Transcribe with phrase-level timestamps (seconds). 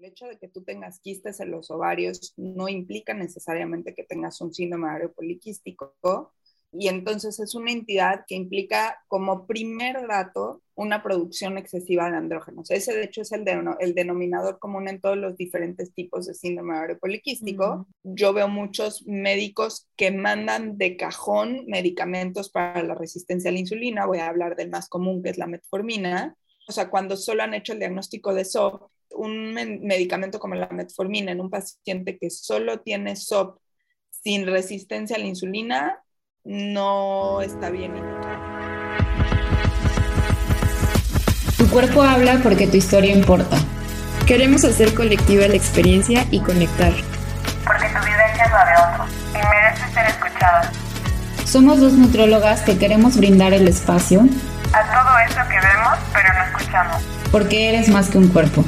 [0.00, 4.40] El hecho de que tú tengas quistes en los ovarios no implica necesariamente que tengas
[4.40, 6.32] un síndrome ovario poliquístico
[6.72, 12.70] y entonces es una entidad que implica como primer dato una producción excesiva de andrógenos.
[12.70, 13.44] Ese de hecho es el,
[13.78, 17.86] el denominador común en todos los diferentes tipos de síndrome ovario poliquístico.
[18.02, 24.06] Yo veo muchos médicos que mandan de cajón medicamentos para la resistencia a la insulina.
[24.06, 26.38] Voy a hablar del más común que es la metformina.
[26.66, 31.32] O sea, cuando solo han hecho el diagnóstico de SOP, un medicamento como la metformina
[31.32, 33.58] en un paciente que solo tiene SOP
[34.10, 36.02] sin resistencia a la insulina
[36.44, 37.92] no está bien.
[41.58, 43.56] Tu cuerpo habla porque tu historia importa.
[44.26, 46.92] Queremos hacer colectiva la experiencia y conectar.
[47.64, 50.72] Porque tu vivencia es la de otros y merece ser escuchada.
[51.44, 54.20] Somos dos nutrólogas que queremos brindar el espacio
[54.72, 57.02] a todo eso que vemos pero no escuchamos.
[57.32, 58.64] Porque eres más que un cuerpo.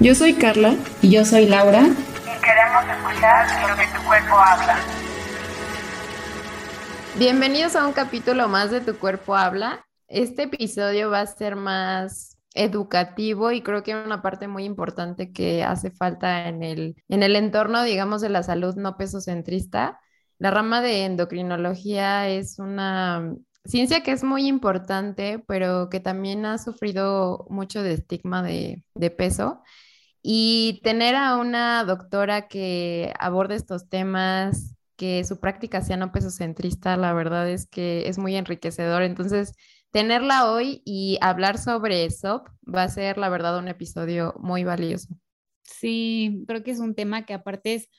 [0.00, 1.82] Yo soy Carla y yo soy Laura.
[1.82, 4.76] Y queremos escuchar lo que tu cuerpo habla.
[7.16, 9.86] Bienvenidos a un capítulo más de Tu Cuerpo Habla.
[10.08, 15.62] Este episodio va a ser más educativo y creo que una parte muy importante que
[15.62, 20.00] hace falta en el, en el entorno, digamos, de la salud no pesocentrista.
[20.38, 23.32] La rama de endocrinología es una
[23.64, 29.10] ciencia que es muy importante, pero que también ha sufrido mucho de estigma de, de
[29.10, 29.62] peso.
[30.26, 36.96] Y tener a una doctora que aborde estos temas, que su práctica sea no pesocentrista,
[36.96, 39.02] la verdad es que es muy enriquecedor.
[39.02, 39.52] Entonces,
[39.90, 45.14] tenerla hoy y hablar sobre eso va a ser, la verdad, un episodio muy valioso.
[45.62, 47.90] Sí, creo que es un tema que aparte es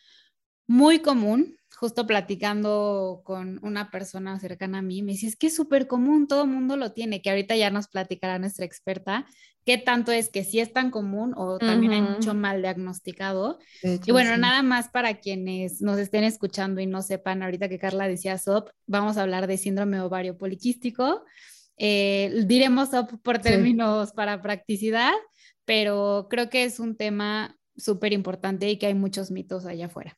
[0.66, 1.56] muy común.
[1.78, 6.28] Justo platicando con una persona cercana a mí, me dice, es que es súper común,
[6.28, 9.26] todo el mundo lo tiene, que ahorita ya nos platicará nuestra experta,
[9.66, 13.60] qué tanto es que sí es tan común o también hay mucho mal diagnosticado.
[13.82, 18.08] y bueno, nada más para quienes nos estén escuchando y no sepan, ahorita que Carla
[18.08, 21.26] decía SOP, vamos a hablar de síndrome ovario poliquístico.
[21.78, 25.14] Eh, diremos SOP por términos para practicidad,
[25.66, 30.18] pero creo que es un tema súper importante y que hay muchos mitos allá afuera.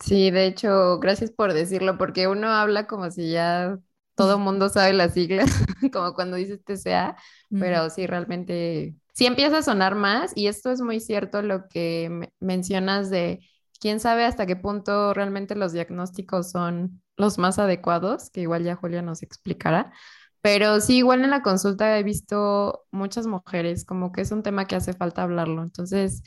[0.00, 3.78] Sí, de hecho, gracias por decirlo, porque uno habla como si ya
[4.14, 5.50] todo mundo sabe las siglas,
[5.92, 7.16] como cuando dices TCA,
[7.58, 12.30] pero sí, realmente, sí empieza a sonar más y esto es muy cierto lo que
[12.40, 13.40] mencionas de
[13.80, 18.76] quién sabe hasta qué punto realmente los diagnósticos son los más adecuados, que igual ya
[18.76, 19.92] Julia nos explicará.
[20.42, 24.66] Pero sí, igual en la consulta he visto muchas mujeres, como que es un tema
[24.66, 25.62] que hace falta hablarlo.
[25.62, 26.22] Entonces,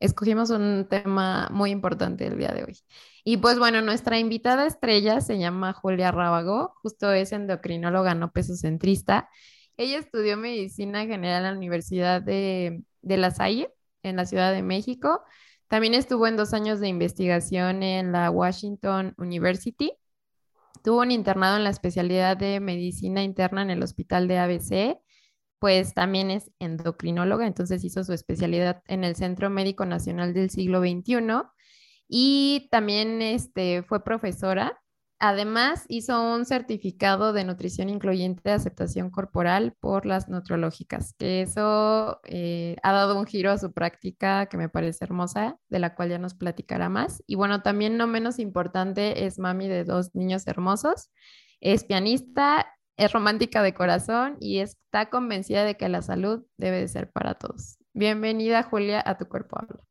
[0.00, 2.78] escogimos un tema muy importante el día de hoy.
[3.24, 9.28] Y pues bueno, nuestra invitada estrella se llama Julia Rábago, justo es endocrinóloga no pesocentrista.
[9.76, 13.72] Ella estudió medicina general en la Universidad de, de La Salle,
[14.02, 15.22] en la Ciudad de México.
[15.68, 19.92] También estuvo en dos años de investigación en la Washington University.
[20.82, 25.00] Tuvo un internado en la especialidad de medicina interna en el hospital de ABC
[25.60, 30.80] pues también es endocrinóloga, entonces hizo su especialidad en el Centro Médico Nacional del Siglo
[30.80, 31.18] XXI
[32.10, 34.80] y también este, fue profesora.
[35.20, 42.20] Además, hizo un certificado de nutrición incluyente de aceptación corporal por las nutrológicas, que eso
[42.24, 46.08] eh, ha dado un giro a su práctica que me parece hermosa, de la cual
[46.08, 47.22] ya nos platicará más.
[47.26, 51.10] Y bueno, también no menos importante, es mami de dos niños hermosos,
[51.60, 52.66] es pianista
[53.00, 57.32] es romántica de corazón y está convencida de que la salud debe de ser para
[57.32, 57.78] todos.
[57.94, 59.89] Bienvenida, Julia, a Tu Cuerpo Habla.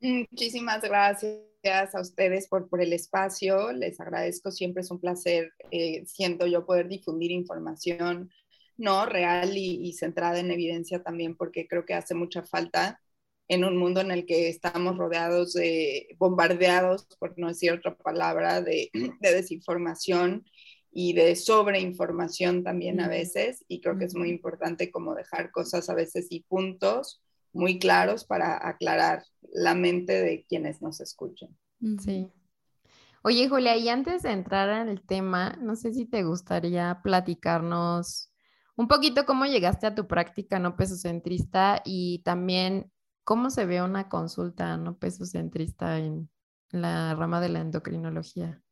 [0.00, 3.72] Muchísimas gracias a ustedes por, por el espacio.
[3.72, 8.30] Les agradezco, siempre es un placer, eh, siento yo, poder difundir información
[8.76, 13.00] no real y, y, centrada en evidencia también, porque creo que hace mucha falta
[13.48, 18.60] en un mundo en el que estamos rodeados de, bombardeados, por no decir otra palabra,
[18.60, 18.90] de,
[19.20, 20.44] de desinformación
[20.92, 25.88] y de sobreinformación también a veces, y creo que es muy importante como dejar cosas
[25.88, 27.22] a veces y puntos
[27.56, 31.56] muy claros para aclarar la mente de quienes nos escuchan.
[31.98, 32.30] Sí.
[33.22, 38.30] Oye, Julia, y antes de entrar en el tema, no sé si te gustaría platicarnos
[38.76, 42.92] un poquito cómo llegaste a tu práctica no pesocentrista y también
[43.24, 46.30] cómo se ve una consulta no pesocentrista en
[46.70, 48.62] la rama de la endocrinología.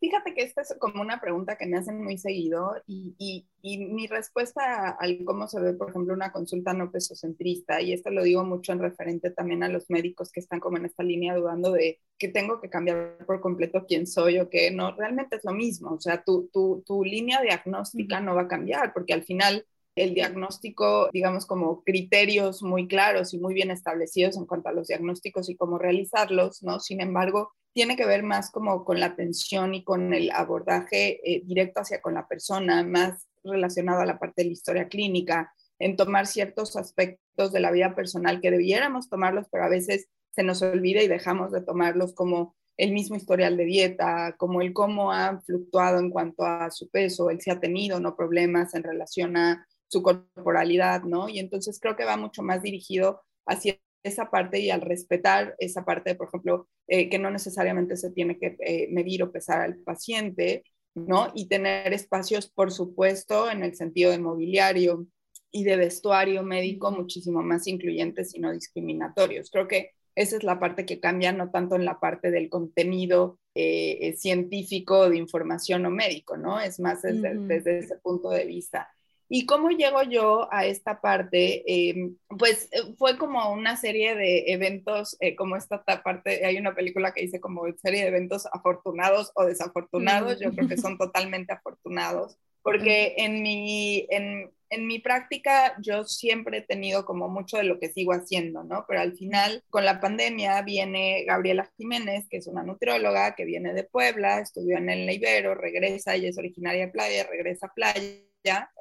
[0.00, 3.78] Fíjate que esta es como una pregunta que me hacen muy seguido y, y, y,
[3.86, 8.22] mi respuesta al cómo se ve, por ejemplo, una consulta no pesocentrista, y esto lo
[8.22, 11.72] digo mucho en referente también a los médicos que están como en esta línea dudando
[11.72, 15.52] de que tengo que cambiar por completo quién soy o qué, no, realmente es lo
[15.52, 19.66] mismo, o sea, tu, tu, tu línea diagnóstica no va a cambiar porque al final
[19.98, 24.88] el diagnóstico, digamos, como criterios muy claros y muy bien establecidos en cuanto a los
[24.88, 26.80] diagnósticos y cómo realizarlos, ¿no?
[26.80, 31.42] Sin embargo, tiene que ver más como con la atención y con el abordaje eh,
[31.44, 35.96] directo hacia con la persona, más relacionado a la parte de la historia clínica, en
[35.96, 40.62] tomar ciertos aspectos de la vida personal que debiéramos tomarlos, pero a veces se nos
[40.62, 45.40] olvida y dejamos de tomarlos como el mismo historial de dieta, como el cómo ha
[45.40, 49.66] fluctuado en cuanto a su peso, él si ha tenido no problemas en relación a
[49.88, 51.28] su corporalidad, ¿no?
[51.28, 55.84] Y entonces creo que va mucho más dirigido hacia esa parte y al respetar esa
[55.84, 59.76] parte, por ejemplo, eh, que no necesariamente se tiene que eh, medir o pesar al
[59.78, 60.64] paciente,
[60.94, 61.32] ¿no?
[61.34, 65.06] Y tener espacios, por supuesto, en el sentido de mobiliario
[65.50, 69.50] y de vestuario médico muchísimo más incluyentes y no discriminatorios.
[69.50, 73.38] Creo que esa es la parte que cambia, no tanto en la parte del contenido
[73.54, 76.60] eh, científico de información o médico, ¿no?
[76.60, 78.88] Es más desde ese punto de vista.
[79.30, 81.62] ¿Y cómo llego yo a esta parte?
[81.66, 86.74] Em, pues eh, fue como una serie de eventos, eh, como esta parte, hay una
[86.74, 91.52] película que dice como serie de eventos afortunados o desafortunados, yo creo que son totalmente
[91.52, 97.64] afortunados, porque en mi, en, en mi práctica yo siempre he tenido como mucho de
[97.64, 98.86] lo que sigo haciendo, ¿no?
[98.88, 103.74] Pero al final, con la pandemia, viene Gabriela Jiménez, que es una nutrióloga que viene
[103.74, 108.27] de Puebla, estudió en el Ibero, regresa, ella es originaria de Playa, regresa a Playa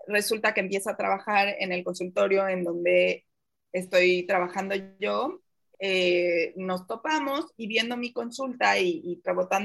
[0.07, 3.25] resulta que empieza a trabajar en el consultorio en donde
[3.71, 5.41] estoy trabajando yo.
[5.79, 9.21] Eh, nos topamos y viendo mi consulta y, y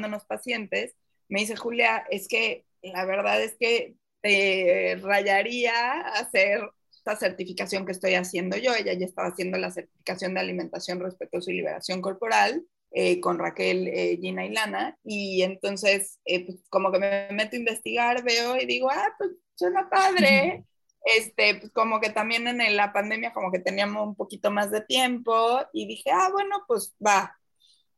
[0.09, 0.95] los pacientes,
[1.29, 6.61] me dice, Julia, es que la verdad es que te rayaría hacer
[6.91, 8.75] esta certificación que estoy haciendo yo.
[8.75, 12.65] Ella ya estaba haciendo la certificación de alimentación respetuosa y liberación corporal.
[12.95, 17.59] Eh, con Raquel, eh, Gina y Lana, y entonces pues, como que me meto a
[17.59, 20.65] investigar, veo y digo, ah, pues suena padre.
[21.05, 24.83] Este, pues como que también en la pandemia como que teníamos un poquito más de
[24.83, 27.37] tiempo y dije, ah, bueno, pues va.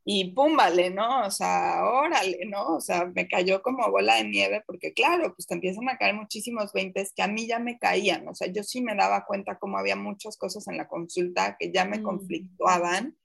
[0.06, 1.26] Y pum, vale, ¿no?
[1.26, 2.76] O sea, órale, ¿no?
[2.76, 6.14] O sea, me cayó como bola de nieve porque claro, pues te empiezan a caer
[6.14, 8.28] muchísimos veintes que a mí ya me caían.
[8.28, 11.72] O sea, yo sí me daba cuenta como había muchas cosas en la consulta que
[11.72, 12.02] ya me mm.
[12.02, 13.16] conflictuaban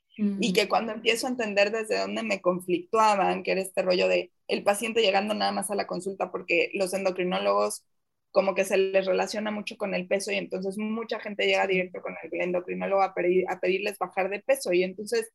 [0.42, 4.34] y que cuando empiezo a entender desde dónde me conflictuaban, que era este rollo de
[4.50, 7.86] el paciente llegando nada más a la consulta porque los endocrinólogos
[8.32, 12.02] como que se les relaciona mucho con el peso y entonces mucha gente llega directo
[12.02, 15.32] con el endocrinólogo a, pedir, a pedirles bajar de peso y entonces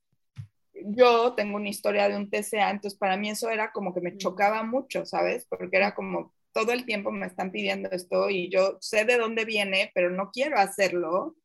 [0.86, 4.16] yo tengo una historia de un TCA, entonces para mí eso era como que me
[4.16, 5.46] chocaba mucho, ¿sabes?
[5.48, 9.44] Porque era como todo el tiempo me están pidiendo esto y yo sé de dónde
[9.44, 11.36] viene, pero no quiero hacerlo,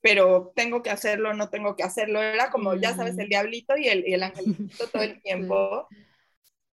[0.00, 2.22] pero tengo que hacerlo, no tengo que hacerlo.
[2.22, 5.88] Era como, ya sabes, el diablito y el, y el angelito todo el tiempo.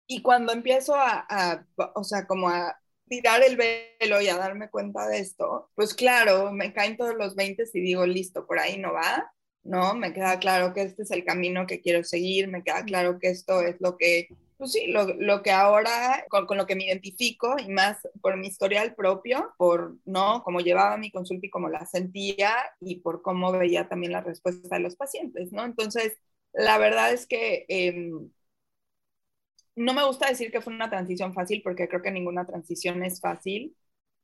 [0.07, 2.77] Y cuando empiezo a, a, o sea, como a
[3.09, 7.35] tirar el velo y a darme cuenta de esto, pues claro, me caen todos los
[7.35, 9.95] 20 y digo, listo, por ahí no va, ¿no?
[9.95, 13.29] Me queda claro que este es el camino que quiero seguir, me queda claro que
[13.29, 14.29] esto es lo que,
[14.59, 18.37] pues sí, lo, lo que ahora, con, con, lo que me identifico y más por
[18.37, 20.43] mi historial propio, por, ¿no?
[20.45, 24.77] Cómo llevaba mi consulta y cómo la sentía y por cómo veía también la respuesta
[24.77, 25.65] de los pacientes, ¿no?
[25.65, 26.19] Entonces,
[26.53, 27.67] la verdad es que...
[27.69, 28.11] Eh,
[29.77, 33.21] no me gusta decir que fue una transición fácil porque creo que ninguna transición es
[33.21, 33.77] fácil,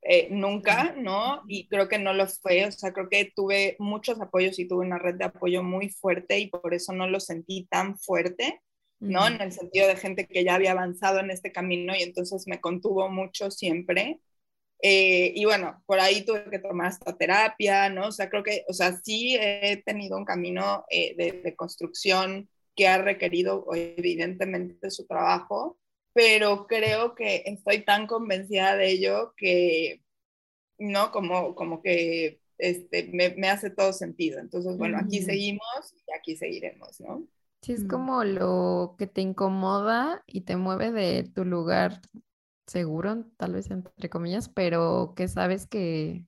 [0.03, 1.43] eh, nunca, ¿no?
[1.49, 4.87] Y creo que no lo fue, o sea, creo que tuve muchos apoyos y tuve
[4.87, 8.63] una red de apoyo muy fuerte y por eso no lo sentí tan fuerte,
[9.07, 9.27] ¿no?
[9.27, 12.61] En el sentido de gente que ya había avanzado en este camino y entonces me
[12.61, 14.21] contuvo mucho siempre.
[14.83, 18.09] Eh, y bueno, por ahí tuve que tomar esta terapia, ¿no?
[18.09, 22.49] O sea, creo que, o sea, sí he tenido un camino eh, de, de construcción
[22.75, 25.79] que ha requerido evidentemente su trabajo,
[26.13, 30.03] pero creo que estoy tan convencida de ello que,
[30.79, 31.11] ¿no?
[31.13, 34.39] Como, como que este, me, me hace todo sentido.
[34.39, 37.25] Entonces, bueno, aquí seguimos y aquí seguiremos, ¿no?
[37.63, 42.01] Sí, es como lo que te incomoda y te mueve de tu lugar
[42.67, 46.25] seguro, tal vez entre comillas, pero que sabes que,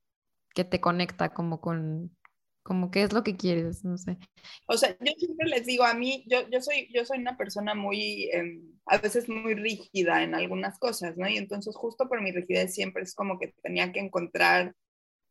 [0.54, 2.14] que te conecta como con,
[2.62, 4.19] como qué es lo que quieres, no sé.
[4.66, 7.75] O sea, yo siempre les digo a mí, yo, yo, soy, yo soy una persona
[7.75, 11.28] muy, em, a veces muy rígida en algunas cosas, ¿no?
[11.28, 14.75] Y entonces justo por mi rigidez siempre es como que tenía que encontrar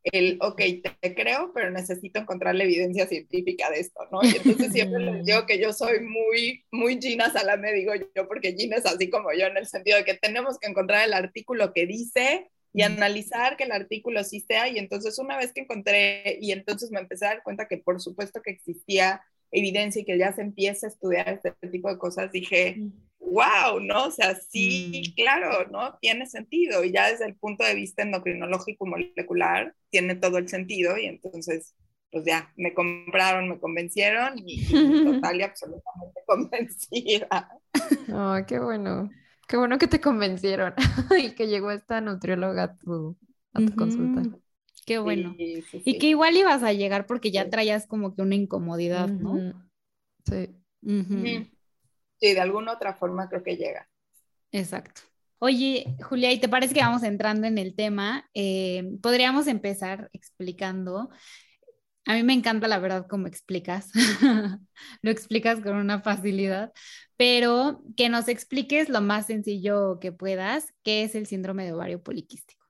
[0.04, 0.62] el, ok,
[1.02, 4.20] te creo, pero necesito encontrar la evidencia científica de esto, ¿no?
[4.24, 8.56] Y entonces siempre les digo que yo soy muy, muy Gina Salame, digo yo, porque
[8.58, 11.72] Gina es así como yo, en el sentido de que tenemos que encontrar el artículo
[11.74, 14.68] que dice y analizar que el artículo sí sea.
[14.68, 18.02] Y entonces una vez que encontré, y entonces me empecé a dar cuenta que por
[18.02, 22.32] supuesto que existía evidencia y que ya se empieza a estudiar este tipo de cosas,
[22.32, 22.78] dije,
[23.20, 24.06] wow, ¿no?
[24.06, 25.16] O sea, sí, mm.
[25.16, 25.98] claro, ¿no?
[26.00, 26.84] Tiene sentido.
[26.84, 30.98] Y ya desde el punto de vista endocrinológico molecular, tiene todo el sentido.
[30.98, 31.76] Y entonces,
[32.12, 34.66] pues ya, me compraron, me convencieron y,
[35.22, 37.50] total y absolutamente convencida.
[38.14, 39.10] Ay, qué bueno.
[39.52, 40.74] Qué bueno que te convencieron
[41.22, 43.18] y que llegó esta nutrióloga a tu,
[43.76, 44.22] consulta.
[44.86, 45.36] Qué bueno.
[45.38, 49.54] Y que igual ibas a llegar porque ya traías como que una incomodidad, ¿no?
[50.24, 50.56] Sí.
[50.82, 53.90] Sí, de alguna otra forma creo que llega.
[54.54, 55.02] Exacto.
[55.40, 58.30] Oye, Julia, ¿y te parece que vamos entrando en el tema?
[58.34, 61.10] Eh, podríamos empezar explicando.
[62.06, 63.92] A mí me encanta la verdad cómo explicas.
[65.02, 66.74] lo explicas con una facilidad,
[67.16, 72.02] pero que nos expliques lo más sencillo que puedas, qué es el síndrome de ovario
[72.02, 72.66] poliquístico.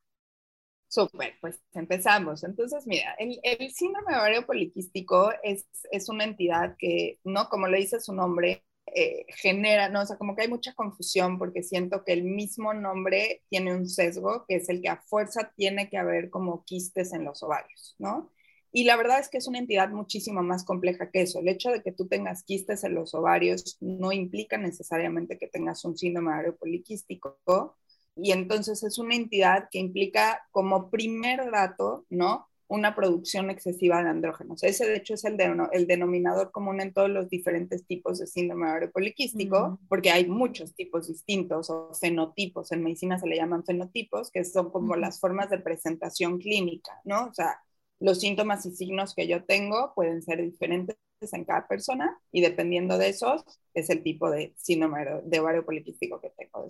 [0.90, 2.44] Súper, pues empezamos.
[2.44, 3.40] Entonces, mira, el,
[3.72, 7.48] síndrome de ovario poliquístico es, es, una entidad que, ¿no?
[7.48, 10.02] Como le dice su nombre, eh, genera, ¿no?
[10.02, 13.88] O sea, como que hay mucha confusión porque siento que el mismo nombre tiene un
[13.88, 17.96] sesgo, que es el que a fuerza tiene que haber como quistes en los ovarios,
[17.98, 18.30] ¿no?
[18.74, 21.40] Y la verdad es que es una entidad muchísimo más compleja que eso.
[21.40, 25.84] El hecho de que tú tengas quistes en los ovarios no implica necesariamente que tengas
[25.84, 27.78] un síndrome de ovario poliquístico
[28.16, 32.48] y entonces es una entidad que implica como primer dato, ¿no?
[32.68, 34.64] Una producción excesiva de andrógenos.
[34.64, 35.38] Ese de hecho es el,
[35.74, 40.74] el denominador común en todos los diferentes tipos de síndrome ovario poliquístico, porque hay muchos
[40.76, 42.72] tipos distintos o fenotipos.
[42.72, 47.26] En medicina se le llaman fenotipos, que son como las formas de presentación clínica, ¿no?
[47.28, 47.60] O sea,
[48.02, 52.98] los síntomas y signos que yo tengo pueden ser diferentes en cada persona y dependiendo
[52.98, 56.66] de esos es el tipo de síndrome de ovario poliquístico que tengo.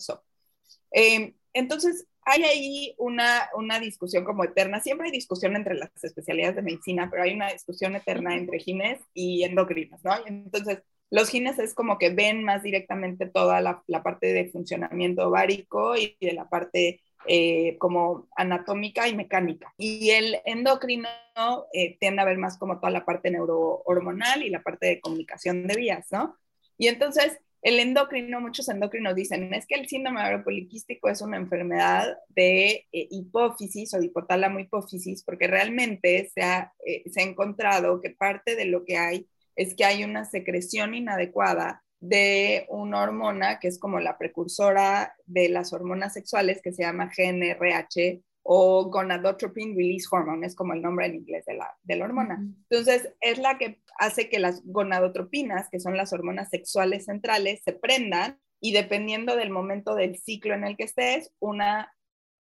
[0.91, 4.81] Eh, entonces, hay ahí una, una, discusión como eterna.
[4.81, 8.99] Siempre hay discusión entre las especialidades de medicina, pero hay una discusión eterna entre gines
[9.13, 10.13] y endocrinos, ¿no?
[10.25, 15.27] Entonces, los gines es como que ven más directamente toda la, la parte de funcionamiento
[15.27, 19.73] ovárico y de la parte eh, como anatómica y mecánica.
[19.77, 21.09] Y el endocrino
[21.73, 25.67] eh, tiende a ver más como toda la parte neurohormonal y la parte de comunicación
[25.67, 26.37] de vías, ¿no?
[26.77, 31.37] Y entonces, el endocrino, muchos endocrinos dicen, es que el síndrome ovario poliquístico es una
[31.37, 37.23] enfermedad de eh, hipófisis o de hipotálamo hipófisis, porque realmente se ha, eh, se ha
[37.23, 43.01] encontrado que parte de lo que hay es que hay una secreción inadecuada de una
[43.01, 48.89] hormona que es como la precursora de las hormonas sexuales que se llama GNRH o
[48.89, 52.43] gonadotropin release hormone, es como el nombre en inglés de la, de la hormona.
[52.69, 57.73] Entonces, es la que hace que las gonadotropinas, que son las hormonas sexuales centrales, se
[57.73, 61.93] prendan y dependiendo del momento del ciclo en el que estés, una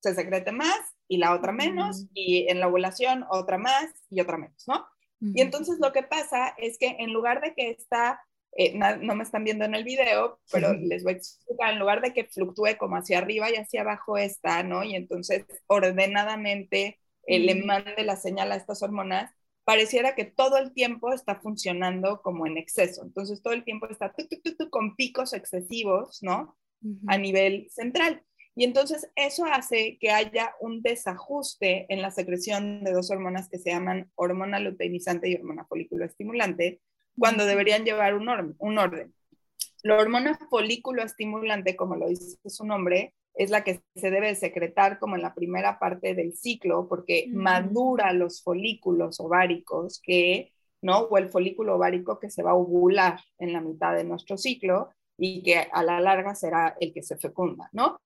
[0.02, 4.38] se secrete más y la otra menos, y en la ovulación otra más y otra
[4.38, 4.86] menos, ¿no?
[5.22, 8.22] Y entonces lo que pasa es que en lugar de que esta
[8.56, 12.00] eh, no, me están viendo en el video, pero les voy a explicar, en lugar
[12.00, 14.82] de que fluctúe como hacia arriba y hacia abajo está, ¿no?
[14.82, 19.32] Y entonces ordenadamente eh, le mande la señal a estas hormonas,
[19.64, 23.02] pareciera que todo el tiempo está funcionando como en exceso.
[23.04, 24.12] Entonces todo el tiempo está
[24.70, 26.56] con picos excesivos, ¿no?
[27.06, 28.24] A nivel central.
[28.56, 33.58] Y entonces eso hace que haya un desajuste en la secreción de dos hormonas que
[33.58, 36.80] se llaman hormona luteinizante y hormona folículo estimulante,
[37.20, 39.14] cuando deberían llevar un, orden, un orden.
[39.82, 44.98] La hormona folículo estimulante, como lo dice su nombre, es la que se debe secretar
[44.98, 51.00] como en la primera parte del ciclo porque madura los folículos ováricos que, ¿no?
[51.00, 54.90] O el folículo ovárico que se va a ovular en la mitad de nuestro ciclo
[55.18, 58.00] y que a la larga será el que se fecunda, ¿no?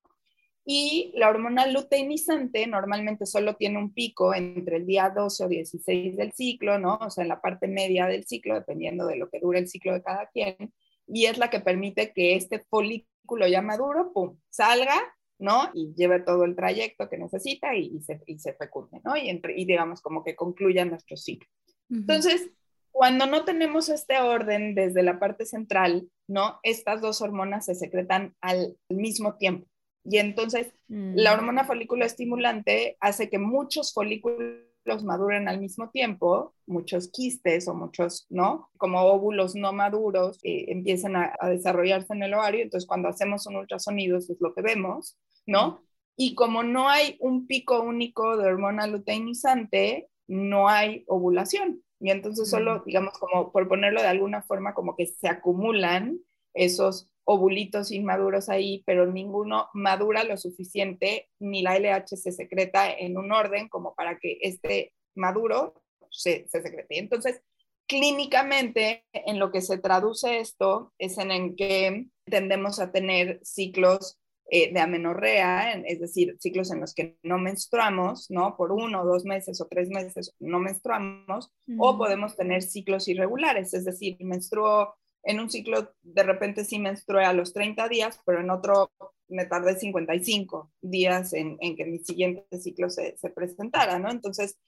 [0.67, 6.17] Y la hormona luteinizante normalmente solo tiene un pico entre el día 12 o 16
[6.17, 6.99] del ciclo, ¿no?
[7.03, 9.93] O sea, en la parte media del ciclo, dependiendo de lo que dure el ciclo
[9.93, 10.73] de cada quien.
[11.07, 14.97] Y es la que permite que este folículo ya maduro, pum, salga,
[15.39, 15.71] ¿no?
[15.75, 19.17] Y lleve todo el trayecto que necesita y, se, y se, fecunde, ¿no?
[19.17, 21.49] Y, entre, y, digamos como que concluya nuestro ciclo.
[21.91, 22.51] Entonces,
[22.91, 26.59] cuando no tenemos este orden desde la parte central, ¿no?
[26.63, 29.67] Estas dos hormonas se secretan al mismo tiempo.
[30.05, 31.39] Y entonces la mm.
[31.39, 38.27] hormona folículo estimulante hace que muchos folículos maduren al mismo tiempo, muchos quistes o muchos,
[38.29, 38.71] ¿no?
[38.77, 42.63] Como óvulos no maduros eh, empiezan a, desarrollarse en el ovario.
[42.63, 45.83] Entonces cuando hacemos un ultrasonido eso es lo que vemos, ¿no?
[46.17, 51.83] Y como no hay un pico único de hormona luteinizante, no hay ovulación.
[51.99, 52.83] Y entonces solo, mm.
[52.85, 56.19] digamos, como por ponerlo de alguna forma, como que se acumulan
[56.53, 63.17] esos ovulitos inmaduros ahí, pero ninguno madura lo suficiente, ni la LH se secreta en
[63.17, 66.99] un orden como para que este maduro se, se secrete.
[66.99, 67.43] Entonces,
[67.87, 74.19] clínicamente, en lo que se traduce esto es en, en que tendemos a tener ciclos
[74.51, 78.57] eh, de amenorrea, es decir, ciclos en los que no menstruamos, ¿no?
[78.57, 83.87] Por uno, dos meses o tres meses no menstruamos, o podemos tener ciclos irregulares, es
[83.87, 88.51] decir, menstruo en un ciclo, de repente sí menstrué a los 30 días, pero en
[88.51, 88.91] otro
[89.29, 94.11] me tardé 55 días en, que mi siguiente ciclo se, se presentara, ¿no?
[94.11, 94.59] Entonces,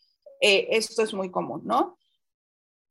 [0.40, 1.98] eh, esto es muy común, ¿no?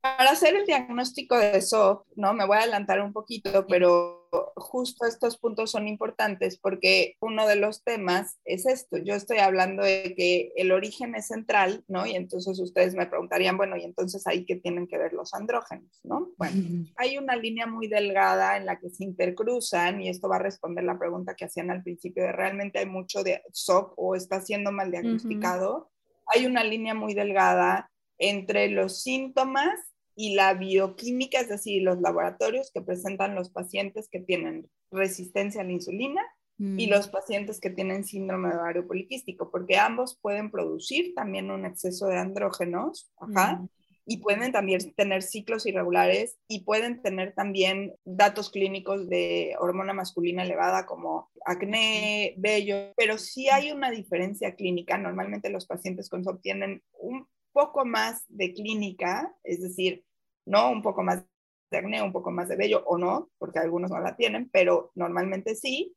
[0.06, 2.36] Para hacer el diagnóstico de SOP, ¿no?
[2.36, 7.56] Me voy a adelantar un poquito, pero justo estos puntos son importantes porque uno de
[7.56, 8.98] los temas es esto.
[9.00, 12.06] Yo estoy hablando de que el origen es central, ¿no?
[12.06, 16.00] Y entonces ustedes me preguntarían, bueno, ¿y entonces ahí qué tienen que ver los andrógenos,
[16.04, 16.30] ¿no?
[16.38, 20.40] Bueno, hay una línea muy delgada en la que se intercruzan y esto va a
[20.44, 24.40] responder la pregunta que hacían al principio de realmente hay mucho de SOP o está
[24.40, 25.90] siendo mal diagnosticado.
[26.28, 32.72] Hay una línea muy delgada entre los síntomas y la bioquímica, es decir, los laboratorios
[32.74, 36.22] que presentan los pacientes que tienen resistencia a la insulina
[36.58, 36.90] y mm.
[36.90, 42.08] los pacientes que tienen síndrome de ovario poliquístico, porque ambos pueden producir también un exceso
[42.08, 43.70] de andrógenos, ajá, mm.
[44.06, 50.44] y pueden también tener ciclos irregulares y pueden tener también datos clínicos de hormona masculina
[50.44, 54.98] elevada como acné, vello, pero sí hay una diferencia clínica.
[54.98, 60.05] Normalmente los pacientes con SOP tienen un poco más de clínica, es decir,
[60.46, 61.24] no un poco más
[61.72, 64.92] de acné, un poco más de vello o no, porque algunos no la tienen, pero
[64.96, 65.96] normalmente sí,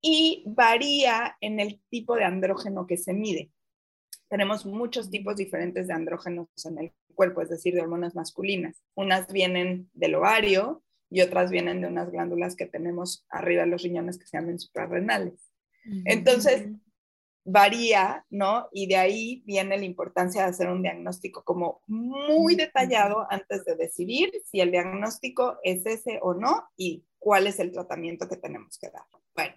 [0.00, 3.50] y varía en el tipo de andrógeno que se mide.
[4.28, 8.82] Tenemos muchos tipos diferentes de andrógenos en el cuerpo, es decir, de hormonas masculinas.
[8.94, 13.82] Unas vienen del ovario y otras vienen de unas glándulas que tenemos arriba de los
[13.82, 15.50] riñones que se llaman suprarrenales.
[16.04, 16.68] Entonces,
[17.50, 18.68] varía, ¿no?
[18.72, 23.74] Y de ahí viene la importancia de hacer un diagnóstico como muy detallado antes de
[23.74, 28.78] decidir si el diagnóstico es ese o no y cuál es el tratamiento que tenemos
[28.78, 29.04] que dar.
[29.34, 29.54] Bueno,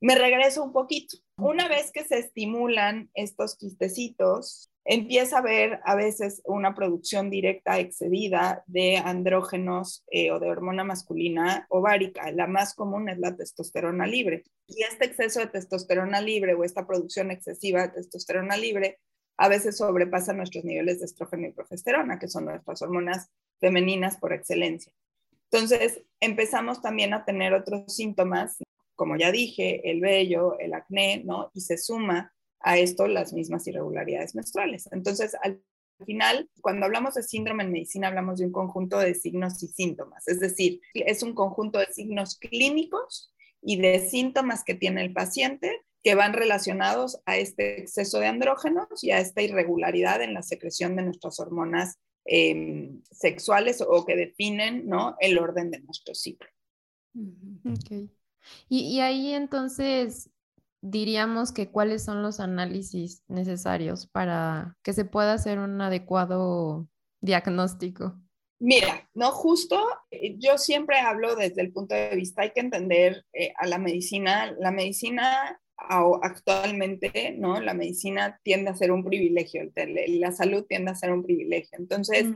[0.00, 1.18] me regreso un poquito.
[1.36, 7.78] Una vez que se estimulan estos quistecitos, empieza a haber a veces una producción directa
[7.78, 12.30] excedida de andrógenos eh, o de hormona masculina ovárica.
[12.30, 14.44] La más común es la testosterona libre.
[14.68, 18.98] Y este exceso de testosterona libre o esta producción excesiva de testosterona libre
[19.36, 23.28] a veces sobrepasa nuestros niveles de estrógeno y progesterona, que son nuestras hormonas
[23.60, 24.92] femeninas por excelencia.
[25.50, 28.56] Entonces, empezamos también a tener otros síntomas,
[28.94, 31.50] como ya dije, el vello, el acné, ¿no?
[31.54, 34.88] Y se suma a esto las mismas irregularidades menstruales.
[34.92, 35.62] Entonces, al
[36.04, 40.28] final, cuando hablamos de síndrome en medicina, hablamos de un conjunto de signos y síntomas,
[40.28, 45.82] es decir, es un conjunto de signos clínicos y de síntomas que tiene el paciente
[46.06, 50.94] que van relacionados a este exceso de andrógenos y a esta irregularidad en la secreción
[50.94, 55.16] de nuestras hormonas em, sexuales o que definen ¿no?
[55.18, 56.48] el orden de nuestro ciclo.
[57.64, 58.08] Okay.
[58.68, 60.30] Y, y, ahí entonces,
[60.90, 66.88] diríamos que cuáles son los análisis necesarios para que se pueda hacer un adecuado
[67.20, 68.18] diagnóstico.
[68.58, 73.26] Mira, no justo, eh, yo siempre hablo desde el punto de vista, hay que entender
[73.34, 77.60] eh, a la medicina, la medicina actualmente, ¿no?
[77.60, 79.62] La medicina tiende a ser un privilegio,
[80.08, 81.78] la salud tiende a ser un privilegio.
[81.78, 82.26] Entonces,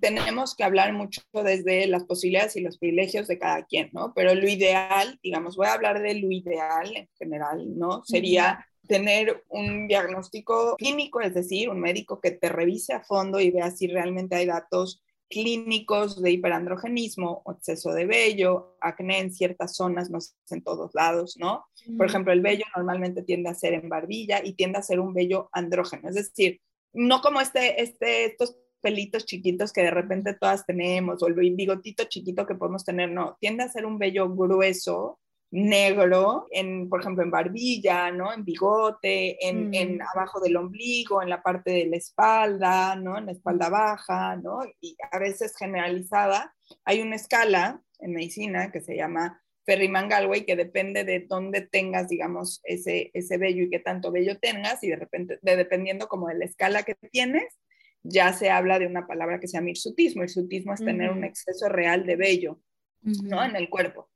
[0.00, 4.12] tenemos que hablar mucho desde las posibilidades y los privilegios de cada quien, ¿no?
[4.14, 8.04] Pero lo ideal, digamos, voy a hablar de lo ideal en general, ¿no?
[8.04, 13.50] Sería tener un diagnóstico clínico, es decir, un médico que te revise a fondo y
[13.50, 20.10] vea si realmente hay datos clínicos de hiperandrogenismo, exceso de vello, acné en ciertas zonas,
[20.10, 20.18] no
[20.50, 21.64] en todos lados, ¿no?
[21.96, 25.14] Por ejemplo, el vello normalmente tiende a ser en barbilla y tiende a ser un
[25.14, 26.60] vello andrógeno, es decir,
[26.92, 32.04] no como este, este, estos pelitos chiquitos que de repente todas tenemos o el bigotito
[32.04, 35.19] chiquito que podemos tener, no, tiende a ser un vello grueso,
[35.50, 38.32] negro, en, por ejemplo, en barbilla, ¿no?
[38.32, 40.02] En bigote, en, en, mm.
[40.14, 43.18] abajo del ombligo, en la parte de la espalda, ¿no?
[43.18, 44.60] En la espalda baja, ¿no?
[44.80, 46.54] Y a veces generalizada.
[46.84, 52.60] Hay una escala en medicina que se llama Ferriman-Galway que depende de dónde tengas, digamos,
[52.64, 56.38] ese, ese vello y qué tanto vello tengas y de repente, de, dependiendo como de
[56.38, 57.58] la escala que tienes,
[58.02, 60.22] ya se habla de una palabra que se llama hirsutismo.
[60.22, 62.60] Hirsutismo es tener un exceso real de vello,
[63.02, 63.44] ¿no?
[63.44, 64.08] En el cuerpo.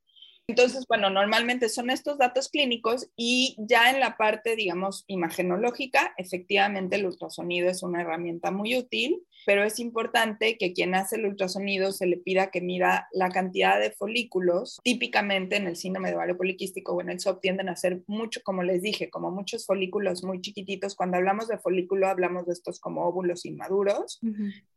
[0.46, 6.96] Entonces, bueno, normalmente son estos datos clínicos y ya en la parte, digamos, imagenológica, efectivamente
[6.96, 11.92] el ultrasonido es una herramienta muy útil pero es importante que quien hace el ultrasonido
[11.92, 14.80] se le pida que mida la cantidad de folículos.
[14.82, 18.40] Típicamente en el síndrome de ovario poliquístico o en el SOP tienden a ser mucho,
[18.42, 20.94] como les dije, como muchos folículos muy chiquititos.
[20.94, 24.20] Cuando hablamos de folículo hablamos de estos como óvulos inmaduros.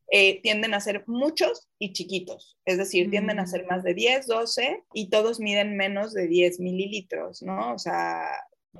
[0.09, 4.25] Eh, tienden a ser muchos y chiquitos, es decir, tienden a ser más de 10,
[4.25, 7.73] 12 y todos miden menos de 10 mililitros, ¿no?
[7.73, 8.25] O sea,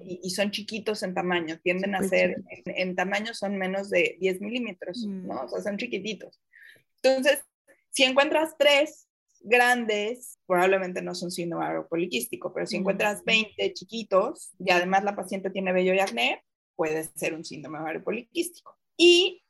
[0.01, 5.05] y, son chiquitos en tamaño, tienden a ser, en, tamaño son menos de 10 milímetros,
[5.05, 5.33] ¿no?
[5.33, 5.45] Mm.
[5.45, 6.41] O sea, son chiquititos.
[7.01, 7.43] Entonces,
[7.89, 9.07] si encuentras tres
[9.39, 12.79] grandes, probablemente no son síndrome poliquístico, pero si mm.
[12.79, 16.43] encuentras 20 chiquitos y además la paciente tiene vello y acné,
[16.75, 18.77] puede ser un síndrome poliquístico.
[18.97, 19.43] Y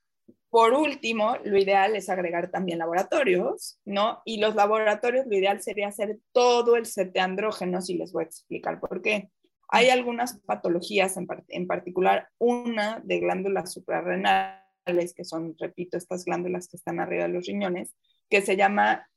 [0.49, 4.21] por último, lo ideal es agregar también laboratorios, ¿no?
[4.23, 8.23] Y los laboratorios, lo ideal sería hacer todo el set de andrógenos y les voy
[8.23, 9.29] a explicar por qué.
[9.69, 16.67] Hay algunas patologías, en, en particular una de glándulas suprarrenales, que son, repito, estas glándulas
[16.67, 17.93] que están arriba de los riñones,
[18.29, 19.07] que se llama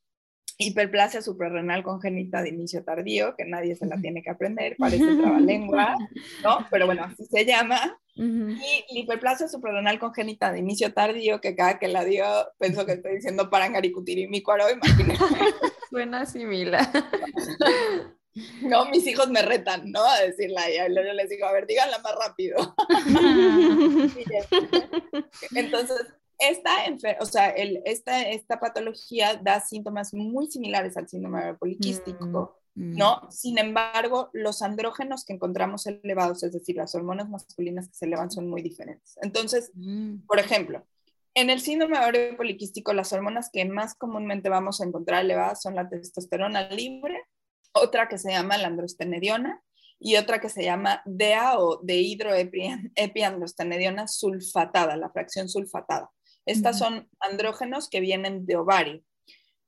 [0.60, 5.96] hiperplasia suprarrenal congénita de inicio tardío, que nadie se la tiene que aprender, parece trabalengua,
[6.44, 6.66] ¿no?
[6.70, 7.98] Pero bueno, así se llama.
[8.14, 12.26] Y la hiperplasia suprarrenal congénita de inicio tardío, que cada que la dio
[12.58, 15.14] pensó que estoy diciendo parangaricutirimícuaro, imagínate.
[15.90, 16.86] Suena similar.
[18.62, 20.04] No, mis hijos me retan, ¿no?
[20.04, 22.74] A decirla y yo les digo, a ver, díganla más rápido.
[25.54, 26.06] Entonces,
[26.38, 26.70] esta,
[27.20, 32.96] o sea, el, esta, esta patología da síntomas muy similares al síndrome poliquístico, mm, mm.
[32.96, 33.30] ¿no?
[33.30, 38.30] Sin embargo, los andrógenos que encontramos elevados, es decir, las hormonas masculinas que se elevan
[38.30, 39.18] son muy diferentes.
[39.22, 40.26] Entonces, mm.
[40.26, 40.86] por ejemplo,
[41.34, 41.98] en el síndrome
[42.36, 47.20] poliquístico, las hormonas que más comúnmente vamos a encontrar elevadas son la testosterona libre,
[47.72, 49.60] otra que se llama la androstenediona
[49.98, 56.10] y otra que se llama DEA o dehidroepiandrostenediona sulfatada, la fracción sulfatada.
[56.46, 59.02] Estas son andrógenos que vienen de ovario.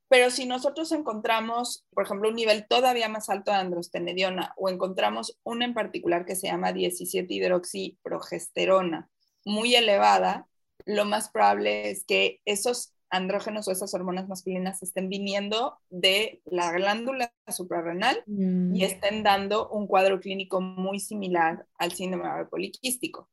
[0.08, 5.38] Pero si nosotros encontramos, por ejemplo, un nivel todavía más alto de androstenediona o encontramos
[5.42, 9.08] una en particular que se llama 17-hidroxiprogesterona
[9.44, 10.46] muy elevada,
[10.84, 16.72] lo más probable es que esos andrógenos o esas hormonas masculinas estén viniendo de la
[16.72, 18.82] glándula suprarrenal y mm.
[18.82, 23.28] estén dando un cuadro clínico muy similar al síndrome poliquístico.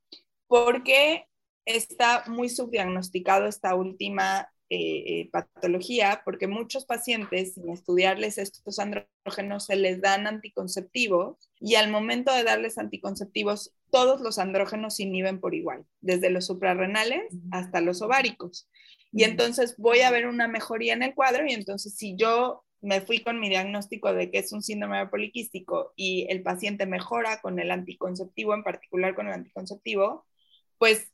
[0.47, 1.25] Porque
[1.65, 6.21] está muy subdiagnosticado esta última eh, eh, patología?
[6.25, 12.43] Porque muchos pacientes, sin estudiarles estos andrógenos, se les dan anticonceptivos y al momento de
[12.43, 18.67] darles anticonceptivos, todos los andrógenos se inhiben por igual, desde los suprarrenales hasta los ováricos
[19.11, 23.01] y entonces voy a ver una mejoría en el cuadro y entonces si yo me
[23.01, 27.59] fui con mi diagnóstico de que es un síndrome poliquístico y el paciente mejora con
[27.59, 30.25] el anticonceptivo, en particular con el anticonceptivo,
[30.77, 31.11] pues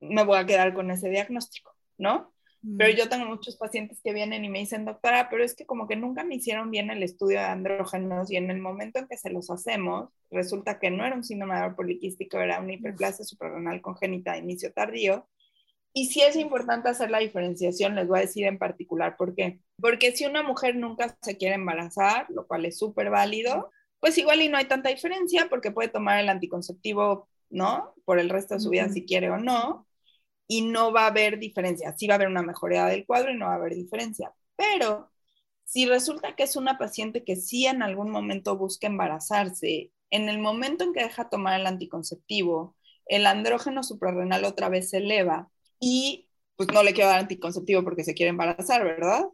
[0.00, 2.32] me voy a quedar con ese diagnóstico, ¿no?
[2.78, 5.86] Pero yo tengo muchos pacientes que vienen y me dicen, doctora, pero es que como
[5.86, 9.18] que nunca me hicieron bien el estudio de andrógenos y en el momento en que
[9.18, 14.32] se los hacemos, resulta que no era un síndrome poliquístico, era una hiperplasia suprarrenal congénita
[14.32, 15.28] de inicio tardío
[15.96, 19.60] y sí es importante hacer la diferenciación, les voy a decir en particular por qué.
[19.80, 24.42] Porque si una mujer nunca se quiere embarazar, lo cual es súper válido, pues igual
[24.42, 27.94] y no hay tanta diferencia porque puede tomar el anticonceptivo, ¿no?
[28.04, 29.86] Por el resto de su vida si quiere o no.
[30.48, 31.96] Y no va a haber diferencia.
[31.96, 34.32] Sí va a haber una mejoría del cuadro y no va a haber diferencia.
[34.56, 35.12] Pero
[35.64, 40.40] si resulta que es una paciente que sí en algún momento busca embarazarse, en el
[40.40, 42.76] momento en que deja tomar el anticonceptivo,
[43.06, 48.04] el andrógeno suprarrenal otra vez se eleva y pues no le quiero dar anticonceptivo porque
[48.04, 49.24] se quiere embarazar, ¿verdad?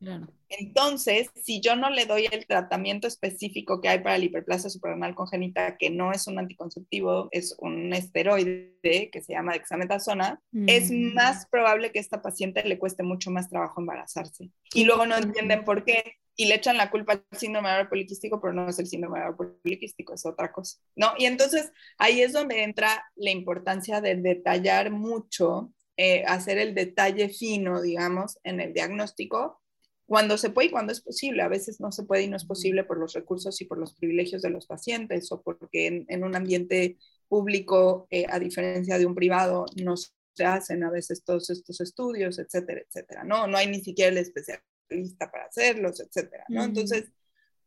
[0.48, 5.14] Entonces, si yo no le doy el tratamiento específico que hay para la hiperplasia suprarrenal
[5.14, 11.14] congénita, que no es un anticonceptivo, es un esteroide que se llama dexametasona, es mm.
[11.14, 14.50] más probable que a esta paciente le cueste mucho más trabajo embarazarse.
[14.72, 18.54] Y luego no entienden por qué y le echan la culpa al síndrome poliquístico, pero
[18.54, 19.20] no es el síndrome
[19.62, 21.12] poliquístico, es otra cosa, ¿no?
[21.18, 27.28] Y entonces ahí es donde entra la importancia de detallar mucho eh, hacer el detalle
[27.28, 29.60] fino, digamos, en el diagnóstico,
[30.06, 31.42] cuando se puede y cuando es posible.
[31.42, 33.94] A veces no se puede y no es posible por los recursos y por los
[33.94, 36.98] privilegios de los pacientes o porque en, un ambiente
[37.28, 42.38] público, eh, a diferencia de un privado, no se hacen a veces todos estos estudios,
[42.38, 43.24] etcétera, etcétera.
[43.24, 46.64] No, no hay ni siquiera el especialista para hacerlos, etcétera, ¿no?
[46.64, 47.12] Entonces,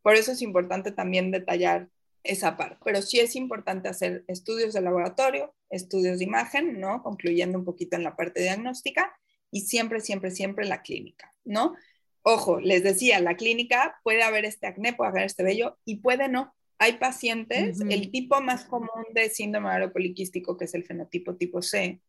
[0.01, 1.89] por eso es importante también detallar
[2.23, 2.77] esa parte.
[2.83, 7.01] Pero sí es importante hacer estudios de laboratorio, estudios de imagen, ¿no?
[7.03, 9.15] Concluyendo un poquito en la parte diagnóstica
[9.51, 11.75] y siempre, siempre, siempre la clínica, ¿no?
[12.21, 16.29] Ojo, les decía, la clínica puede haber este acné, puede haber este vello y puede
[16.29, 16.53] no.
[16.79, 22.01] Hay pacientes, el tipo más común de síndrome poliquístico, que es el fenotipo tipo C,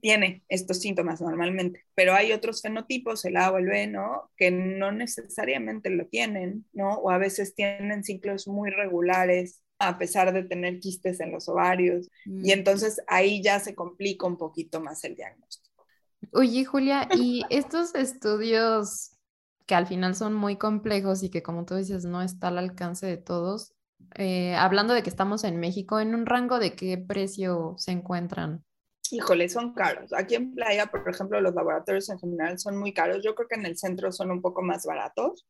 [0.00, 4.30] tiene estos síntomas normalmente, pero hay otros fenotipos, el A o el B, ¿no?
[4.36, 6.94] Que no necesariamente lo tienen, ¿no?
[6.94, 12.08] O a veces tienen ciclos muy regulares a pesar de tener quistes en los ovarios
[12.40, 12.52] y Mm.
[12.52, 15.86] entonces ahí ya se complica un poquito más el diagnóstico.
[16.32, 19.10] Oye, Julia, y estos estudios
[19.66, 23.06] que al final son muy complejos y que como tú dices no está al alcance
[23.06, 23.72] de todos,
[24.16, 28.64] eh, hablando de que estamos en México, ¿en un rango de qué precio se encuentran?
[29.10, 30.12] Híjole, son caros.
[30.12, 33.22] Aquí en Playa, por ejemplo, los laboratorios en general son muy caros.
[33.22, 35.46] Yo creo que en el centro son un poco más baratos,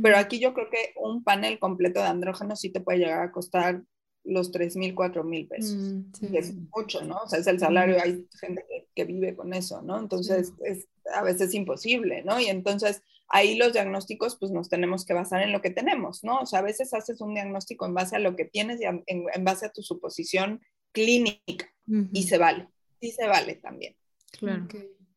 [0.00, 3.32] pero aquí yo creo que un panel completo de andrógenos sí te puede llegar a
[3.32, 3.82] costar
[4.24, 5.76] los 3 mil, 4 mil pesos.
[5.76, 6.68] Mm, sí, que es sí.
[6.74, 7.16] mucho, ¿no?
[7.24, 9.98] O sea, es el salario, hay gente que, que vive con eso, ¿no?
[9.98, 12.40] Entonces, es a veces imposible, ¿no?
[12.40, 16.40] Y entonces, ahí los diagnósticos, pues nos tenemos que basar en lo que tenemos, ¿no?
[16.40, 19.00] O sea, a veces haces un diagnóstico en base a lo que tienes y a-
[19.06, 20.60] en, en base a tu suposición
[20.92, 22.68] clínica Ujú, y se vale,
[23.00, 23.96] sí se vale también.
[24.32, 24.68] claro.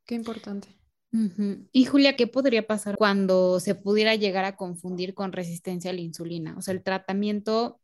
[0.06, 0.80] Qué importante.
[1.72, 6.02] Y Julia, ¿qué podría pasar cuando se pudiera llegar a confundir con resistencia a la
[6.02, 6.56] insulina?
[6.58, 7.80] O sea, el tratamiento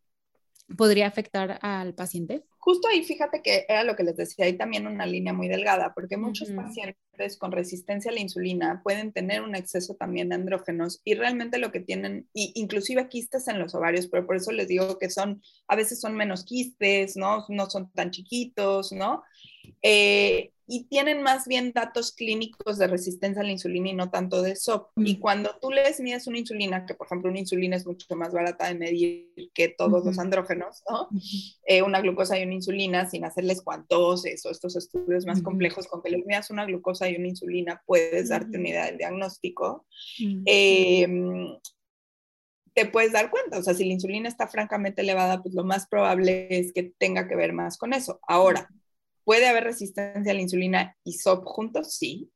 [0.77, 2.45] podría afectar al paciente.
[2.65, 5.93] Justo ahí, fíjate que era lo que les decía, hay también una línea muy delgada,
[5.93, 10.99] porque muchos pacientes con resistencia a la insulina pueden tener un exceso también de andrógenos
[11.04, 14.67] y realmente lo que tienen, y inclusive quistes en los ovarios, pero por eso les
[14.67, 17.45] digo que son, a veces son menos quistes, ¿no?
[17.49, 19.21] No son tan chiquitos, ¿no?
[19.84, 24.41] Eh, y tienen más bien datos clínicos de resistencia a la insulina y no tanto
[24.41, 24.89] de SOP.
[24.97, 28.34] Y cuando tú les mides una insulina, que por ejemplo una insulina es mucho más
[28.34, 31.10] barata de medir que todos los andrógenos, ¿no?
[31.65, 36.01] eh, una glucosa y una insulina sin hacerles cuantoses o estos estudios más complejos, con
[36.01, 39.86] que le midas una glucosa y una insulina puedes darte una idea del diagnóstico,
[40.45, 41.08] eh,
[42.75, 45.88] te puedes dar cuenta, o sea, si la insulina está francamente elevada, pues lo más
[45.88, 48.19] probable es que tenga que ver más con eso.
[48.28, 48.69] Ahora,
[49.26, 51.96] ¿puede haber resistencia a la insulina y SOP juntos?
[51.96, 52.32] Sí,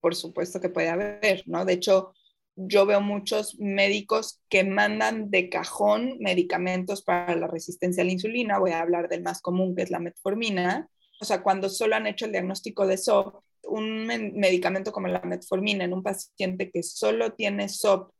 [0.00, 1.64] por supuesto que puede haber, ¿no?
[1.64, 2.14] De hecho,
[2.56, 8.58] yo veo muchos médicos que mandan de cajón medicamentos para la resistencia a la insulina.
[8.58, 10.88] Voy a hablar del más común, que es la metformina.
[11.20, 15.20] O sea, cuando solo han hecho el diagnóstico de SOP, un men- medicamento como la
[15.22, 18.12] metformina en un paciente que solo tiene SOP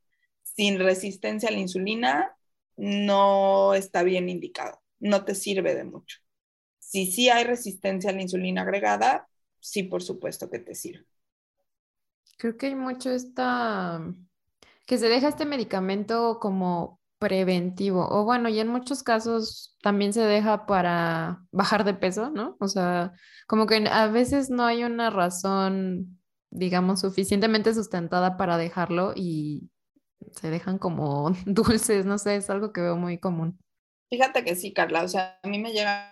[0.43, 2.37] sin resistencia a la insulina,
[2.77, 4.81] no está bien indicado.
[5.01, 6.19] No te sirve de mucho.
[6.93, 9.27] Si sí hay resistencia a la insulina agregada,
[9.61, 11.07] sí, por supuesto que te sirve.
[12.37, 13.99] Creo que hay mucho esta,
[14.87, 20.21] que se deja este medicamento como preventivo, o bueno, y en muchos casos también se
[20.21, 22.59] deja para bajar de peso, ¿no?
[22.61, 23.13] O sea,
[23.47, 29.71] como que a veces no hay una razón, digamos, suficientemente sustentada para dejarlo y
[30.33, 33.59] se dejan como dulces, no sé, es algo que veo muy común.
[34.11, 36.12] Fíjate que sí, Carla, o sea, a mí me llegan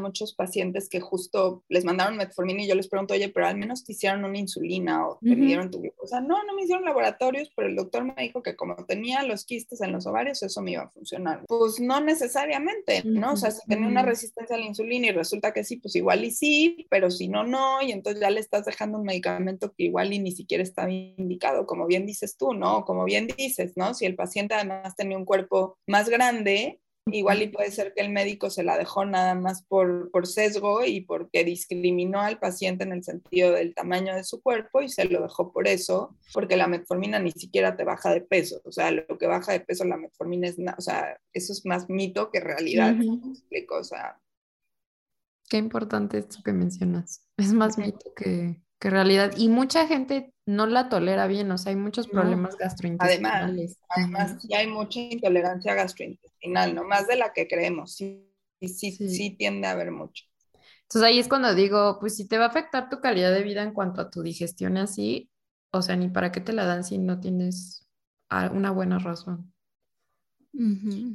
[0.00, 3.84] muchos pacientes que justo les mandaron metformina y yo les pregunto, oye, pero al menos
[3.84, 5.40] te hicieron una insulina o te Ujú.
[5.40, 6.20] midieron tu glucosa.
[6.20, 9.80] No, no me hicieron laboratorios, pero el doctor me dijo que como tenía los quistes
[9.80, 11.44] en los ovarios, eso me iba a funcionar.
[11.48, 13.32] Pues no necesariamente, ¿no?
[13.32, 14.10] O sea, si tenía una Ujú.
[14.10, 17.44] resistencia a la insulina y resulta que sí, pues igual y sí, pero si no,
[17.44, 20.88] no, y entonces ya le estás dejando un medicamento que igual y ni siquiera está
[20.90, 22.84] indicado, como bien dices tú, ¿no?
[22.84, 23.94] Como bien dices, ¿no?
[23.94, 28.10] Si el paciente además tenía un cuerpo más grande, Igual y puede ser que el
[28.10, 32.92] médico se la dejó nada más por, por sesgo y porque discriminó al paciente en
[32.92, 36.68] el sentido del tamaño de su cuerpo y se lo dejó por eso, porque la
[36.68, 38.60] metformina ni siquiera te baja de peso.
[38.64, 41.88] O sea, lo que baja de peso la metformina es, o sea, eso es más
[41.88, 42.94] mito que realidad.
[42.94, 43.76] ¿me explico?
[43.78, 44.16] O sea,
[45.48, 47.26] Qué importante esto que mencionas.
[47.36, 49.32] Es más mito que, que realidad.
[49.36, 52.12] Y mucha gente no la tolera bien, o sea, hay muchos No.
[52.20, 53.78] problemas gastrointestinales.
[53.88, 54.48] además Ujú.
[54.48, 56.29] ya hay mucha intolerancia gastrointestinal,
[56.74, 56.84] ¿no?
[56.84, 57.94] Más de la que creemos.
[57.96, 58.26] Sí,
[58.60, 59.36] sí, sí, Sí.
[59.36, 60.24] tiende a haber mucho.
[60.82, 63.62] Entonces ahí es cuando digo, pues si te va a afectar tu calidad de vida
[63.62, 65.30] en cuanto a tu digestión así,
[65.72, 67.86] o sea, ni para qué te la dan si no tienes
[68.28, 69.52] a- una buena razón.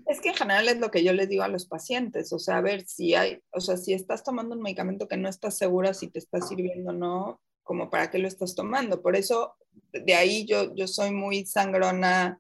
[0.06, 2.58] Es que en general es lo que yo les digo a los pacientes, o sea,
[2.58, 5.94] a ver si hay, o sea, si estás tomando un medicamento que no estás segura
[5.94, 9.02] si te está sirviendo o no, como para qué lo estás tomando.
[9.02, 9.56] Por eso,
[9.94, 12.40] de ahí yo, yo soy muy sangrona,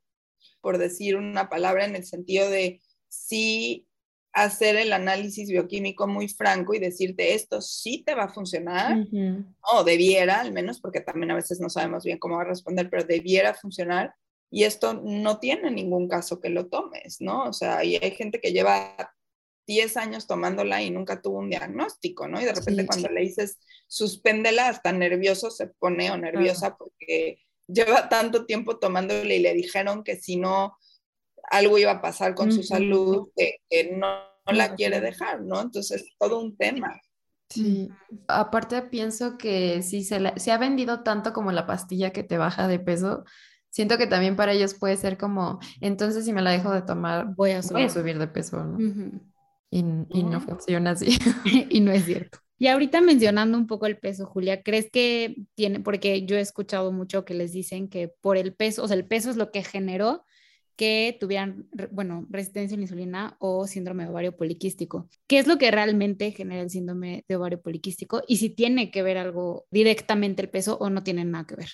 [0.65, 3.86] por decir una palabra, en el sentido de sí
[4.34, 9.45] hacer el análisis bioquímico muy franco y decirte esto sí te va a funcionar, Ujú.
[9.73, 12.89] o debiera al menos, porque también a veces no sabemos bien cómo va a responder,
[12.89, 14.15] pero debiera funcionar.
[14.49, 17.43] Y esto no tiene ningún caso que lo tomes, ¿no?
[17.43, 18.95] O sea, y hay gente que lleva
[19.67, 22.41] 10 años tomándola y nunca tuvo un diagnóstico, ¿no?
[22.41, 22.88] Y de repente Sí.
[22.88, 29.34] cuando le dices, suspéndela, hasta nervioso se pone o nerviosa porque lleva tanto tiempo tomándola
[29.34, 30.78] y le dijeron que si no,
[31.49, 34.08] algo iba a pasar con su salud, que, que no,
[34.45, 35.62] no la quiere dejar, ¿no?
[35.62, 36.99] Entonces, todo un tema.
[37.49, 37.89] Sí,
[38.28, 42.67] aparte pienso que si se, se ha vendido tanto como la pastilla que te baja
[42.67, 43.23] de peso,
[43.69, 47.36] siento que también para ellos puede ser como, entonces si me la dejo de tomar,
[47.36, 48.80] voy a subir, de peso, ¿no?
[49.69, 51.17] y, y, no funciona así.
[51.69, 52.39] y no es cierto.
[52.58, 56.91] Y ahorita mencionando un poco el peso, Julia, ¿crees que tiene, porque yo he escuchado
[56.91, 59.63] mucho que les dicen que por el peso, o sea, el peso es lo que
[59.63, 60.24] generó
[60.76, 65.10] que tuvieran, bueno, resistencia a la insulina o síndrome de ovario poliquístico.
[65.28, 69.04] ¿Qué es lo que realmente genera el síndrome de ovario poliquístico y si tiene que
[69.04, 71.70] ver algo directamente el peso o no tiene nada que ver?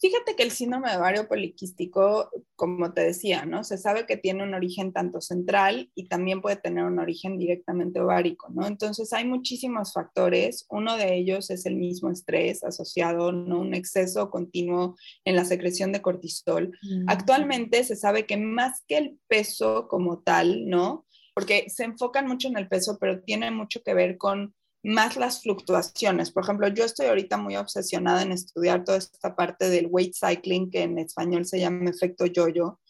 [0.00, 3.64] Fíjate que el síndrome de ovario poliquístico, como te decía, ¿no?
[3.64, 8.00] Se sabe que tiene un origen tanto central y también puede tener un origen directamente
[8.00, 8.64] ovárico, ¿no?
[8.66, 10.66] Entonces hay muchísimos factores.
[10.70, 13.60] Uno de ellos es el mismo estrés asociado, ¿no?
[13.60, 16.70] Un exceso continuo en la secreción de cortisol.
[16.82, 17.04] Mm.
[17.08, 21.06] Actualmente se sabe que más que el peso como tal, ¿no?
[21.34, 24.54] Porque se enfocan mucho en el peso, pero tiene mucho que ver con
[24.88, 26.30] más las fluctuaciones.
[26.30, 30.70] Por ejemplo, yo estoy ahorita muy obsesionada en estudiar toda esta parte del weight cycling,
[30.70, 32.80] que en español se llama efecto yo-yo,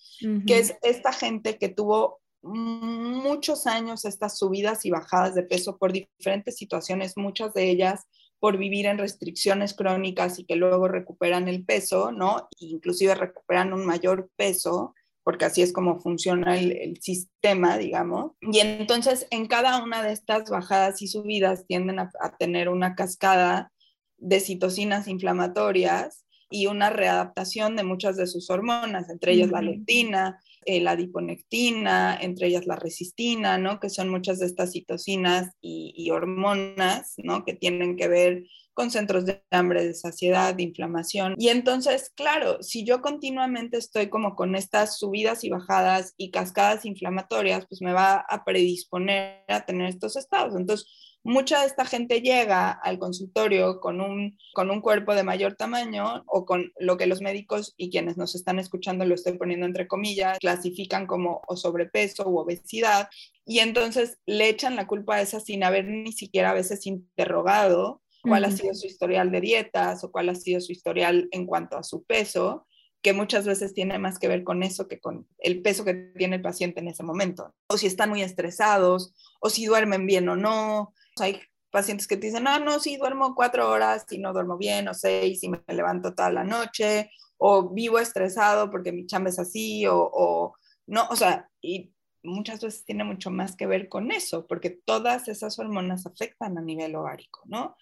[0.46, 5.92] que es esta gente que tuvo muchos años estas subidas y bajadas de peso por
[5.92, 8.06] diferentes situaciones, muchas de ellas
[8.40, 12.48] por vivir en restricciones crónicas y que luego recuperan el peso, ¿no?
[12.61, 14.94] inclusive recuperan un mayor peso
[15.29, 18.33] porque así es como funciona el, sistema, digamos.
[18.41, 23.71] Y entonces en cada una de estas bajadas y subidas tienden a, tener una cascada
[24.17, 30.40] de citocinas inflamatorias y una readaptación de muchas de sus hormonas, entre ellas la leptina,
[30.64, 33.80] eh, la adiponectina, entre ellas la resistina, ¿no?
[33.80, 37.44] Que son muchas de estas citocinas y, y hormonas, ¿no?
[37.44, 38.44] Que tienen que ver
[38.78, 41.34] con centros de hambre, de saciedad, de inflamación.
[41.37, 46.84] Y entonces, claro, si yo continuamente estoy como con estas subidas y bajadas y cascadas
[46.84, 50.54] inflamatorias, pues me va a predisponer a tener estos estados.
[50.54, 50.87] Entonces,
[51.29, 56.25] mucha de esta gente llega al consultorio con un, con un cuerpo de mayor tamaño
[56.27, 59.87] o con lo que los médicos y quienes nos están escuchando, lo estoy poniendo entre
[59.87, 63.09] comillas, clasifican como o sobrepeso u obesidad.
[63.45, 68.03] Y entonces le echan la culpa a esa sin haber ni siquiera a veces interrogado
[68.23, 71.77] cuál ha sido su historial de dietas o cuál ha sido su historial en cuanto
[71.77, 72.67] a su peso,
[73.03, 76.37] que muchas veces tiene más que ver con eso que con el peso que tiene
[76.37, 77.55] el paciente en ese momento.
[77.69, 80.95] O si están muy estresados, o si duermen bien o no.
[81.20, 84.88] Hay pacientes que te dicen, no, no, sí duermo cuatro horas y no duermo bien,
[84.88, 89.38] o seis y me levanto toda la noche, o vivo estresado porque mi chamba es
[89.38, 90.54] así, o, o
[90.87, 95.28] no, o sea, y muchas veces tiene mucho más que ver con eso, porque todas
[95.28, 97.76] esas hormonas afectan a nivel ovárico, ¿no?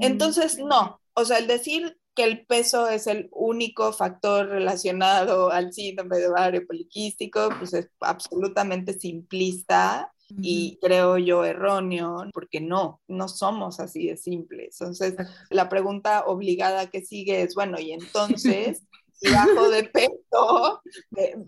[0.00, 5.72] Entonces, no, o sea, el decir que el peso es el único factor relacionado al
[5.72, 13.28] síndrome de ovario poliquístico, pues es absolutamente simplista y creo yo erróneo, porque no, no
[13.28, 14.80] somos así de simples.
[14.80, 15.14] Entonces,
[15.50, 18.82] la pregunta obligada que sigue es, bueno, y entonces,
[19.24, 20.82] si bajo de peso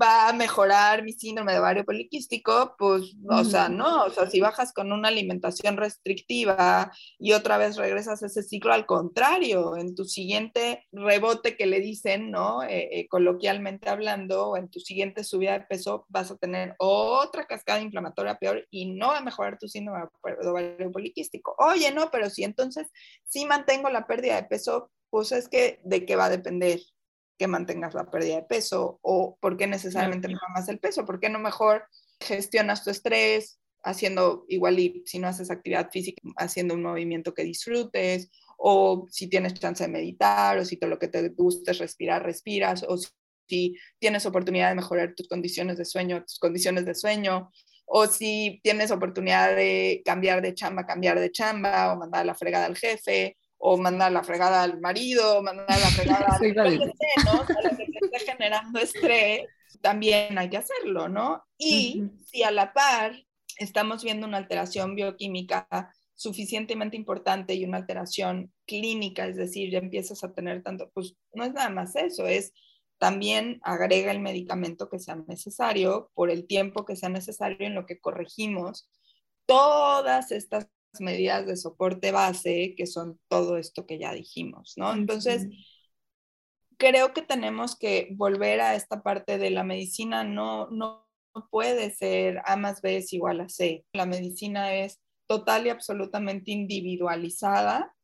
[0.00, 4.40] va a mejorar mi síndrome de ovario poliquístico, pues, o sea, no, o sea, si
[4.40, 9.94] bajas con una alimentación restrictiva y otra vez regresas a ese ciclo, al contrario, en
[9.94, 12.62] tu siguiente rebote que le dicen, ¿no?
[12.62, 17.46] Eh, eh, coloquialmente hablando, o en tu siguiente subida de peso, vas a tener otra
[17.46, 20.06] cascada inflamatoria peor y no va a mejorar tu síndrome
[20.40, 21.54] de ovario poliquístico.
[21.58, 22.88] Oye, no, pero si entonces
[23.24, 26.80] sí mantengo la pérdida de peso, pues es que de qué va a depender
[27.38, 31.20] que mantengas la pérdida de peso o por qué necesariamente no más el peso, por
[31.20, 31.84] qué no mejor
[32.20, 37.44] gestionas tu estrés haciendo igual y si no haces actividad física, haciendo un movimiento que
[37.44, 41.78] disfrutes o si tienes chance de meditar o si todo lo que te gusta es
[41.78, 46.96] respirar, respiras o si, tienes oportunidad de mejorar tus condiciones de sueño, tus condiciones de
[46.96, 47.52] sueño
[47.84, 52.66] o si tienes oportunidad de cambiar de chamba, cambiar de chamba o mandar la fregada
[52.66, 57.44] al jefe o mandar la fregada al marido, mandar la fregada al ¿no?
[57.44, 59.46] lo que esté generando estrés,
[59.80, 61.44] también hay que hacerlo, ¿no?
[61.58, 63.14] Y si a la par
[63.58, 70.24] estamos viendo una alteración bioquímica suficientemente importante y una alteración clínica, es decir, ya empiezas
[70.24, 72.52] a tener tanto, pues no es nada más eso, es
[72.98, 77.84] también agrega el medicamento que sea necesario por el tiempo que sea necesario en lo
[77.84, 78.88] que corregimos
[79.44, 80.68] todas estas
[81.00, 84.92] medidas de soporte base, que son todo esto que ya dijimos, ¿no?
[84.92, 85.48] Entonces,
[86.76, 91.06] creo que tenemos que volver a esta parte de la medicina, no, no
[91.50, 93.84] puede ser A más B es igual a C.
[93.92, 97.94] La medicina es total y absolutamente individualizada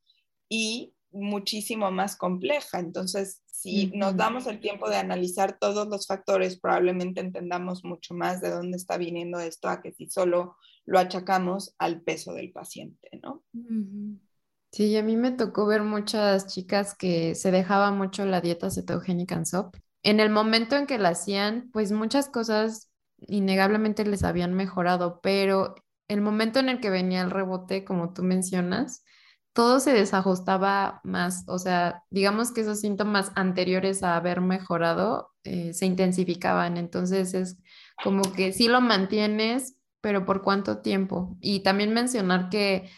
[0.48, 2.78] y muchísimo más compleja.
[2.78, 8.40] Entonces, si nos damos el tiempo de analizar todos los factores, probablemente entendamos mucho más
[8.40, 13.20] de dónde está viniendo esto a que si solo lo achacamos al peso del paciente,
[13.22, 13.44] ¿no?
[14.72, 19.34] Sí, a mí me tocó ver muchas chicas que se dejaba mucho la dieta cetogénica
[19.34, 19.76] en SOP.
[20.02, 25.74] En el momento en que la hacían, pues muchas cosas innegablemente les habían mejorado, pero
[26.08, 29.04] el momento en el que venía el rebote, como tú mencionas,
[29.52, 35.74] todo se desajustaba más, o sea, digamos que esos síntomas anteriores a haber mejorado eh,
[35.74, 37.58] se intensificaban, entonces es
[38.02, 41.38] como que sí lo mantienes, pero ¿por cuánto tiempo?
[41.40, 42.90] Y también mencionar que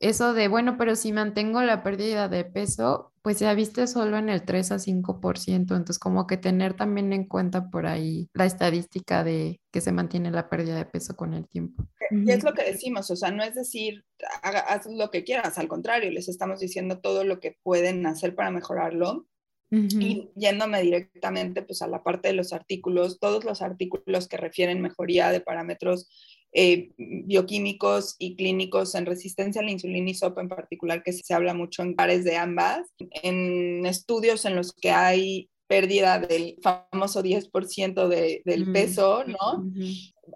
[0.00, 4.16] eso de, bueno, pero si mantengo la pérdida de peso, pues se ha visto solo
[4.16, 8.46] en el 3 a 5%, entonces como que tener también en cuenta por ahí la
[8.46, 11.84] estadística de que se mantiene la pérdida de peso con el tiempo.
[12.10, 14.04] Y es lo que decimos, o sea, no es decir,
[14.42, 18.50] haz lo que quieras, al contrario, les estamos diciendo todo lo que pueden hacer para
[18.50, 19.26] mejorarlo.
[19.74, 24.82] Y yéndome directamente pues a la parte de los artículos, todos los artículos que refieren
[24.82, 26.10] mejoría de parámetros
[26.52, 31.34] eh, bioquímicos y clínicos en resistencia a la insulina y SOP en particular, que se
[31.34, 32.88] habla mucho en pares de ambas,
[33.22, 39.64] en estudios en los que hay pérdida del famoso 10% de, del peso, ¿no?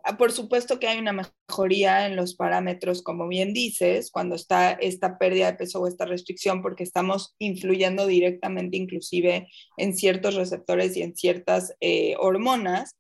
[0.03, 4.73] Ah, por supuesto que hay una mejoría en los parámetros, como bien dices, cuando está
[4.73, 10.97] esta pérdida de peso o esta restricción, porque estamos influyendo directamente inclusive en ciertos receptores
[10.97, 12.97] y en ciertas eh, hormonas,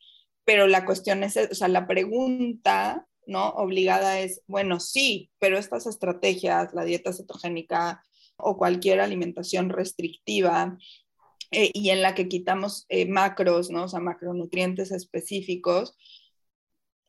[0.46, 3.48] pero la cuestión es, o sea, la pregunta, ¿no?
[3.50, 8.02] Obligada es, bueno, sí, pero estas estrategias, la dieta cetogénica
[8.36, 10.78] o cualquier alimentación restrictiva,
[11.50, 13.84] eh, y en la que quitamos eh, macros, ¿no?
[13.84, 15.96] O sea, macronutrientes específicos,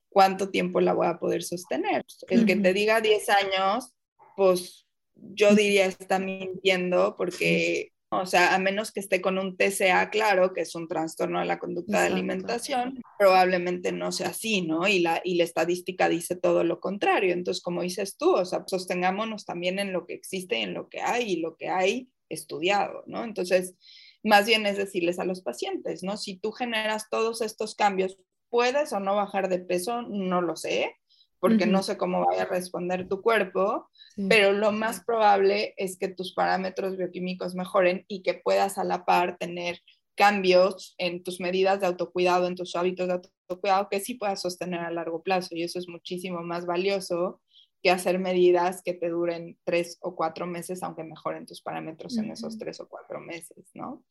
[0.10, 2.06] ¿cuánto tiempo la voy a poder sostener?
[2.28, 3.94] El que te diga 10 años,
[4.36, 10.10] pues yo diría está mintiendo porque o sea, a menos que esté con un TCA
[10.10, 14.88] claro, que es un trastorno de la conducta de alimentación, probablemente no sea así, ¿no?
[14.88, 17.34] Y la, y la estadística dice todo lo contrario.
[17.34, 21.02] Entonces, como dices tú, o sea, sostengámonos también en lo que existe, en lo que
[21.02, 23.24] hay y lo que hay estudiado, ¿no?
[23.26, 23.76] Entonces,
[24.24, 26.16] más bien es decirles a los pacientes, ¿no?
[26.16, 28.18] Si tú generas todos estos cambios,
[28.50, 30.02] ¿puedes o no bajar de peso?
[30.04, 30.96] No lo sé,
[31.40, 33.90] porque no sé cómo vaya a responder tu cuerpo,
[34.30, 39.06] pero lo más probable es que tus parámetros bioquímicos mejoren y que puedas a la
[39.06, 39.80] par tener
[40.16, 44.80] cambios en tus medidas de autocuidado, en tus hábitos de autocuidado, que sí puedas sostener
[44.80, 47.40] a largo plazo y eso es muchísimo más valioso
[47.84, 52.32] que hacer medidas que te duren tres o cuatro meses, aunque mejoren tus parámetros en
[52.32, 54.04] esos tres o cuatro meses, ¿no?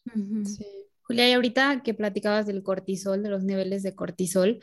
[0.44, 0.64] Sí.
[1.02, 4.60] Julia, y ahorita que platicabas del cortisol, de los niveles de cortisol,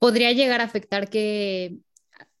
[0.00, 1.76] podría llegar a afectar que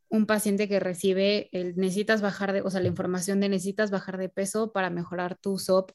[0.08, 4.18] un paciente que recibe el necesitas bajar de, o sea, la información de necesitas bajar
[4.18, 5.92] de peso para mejorar tu SOP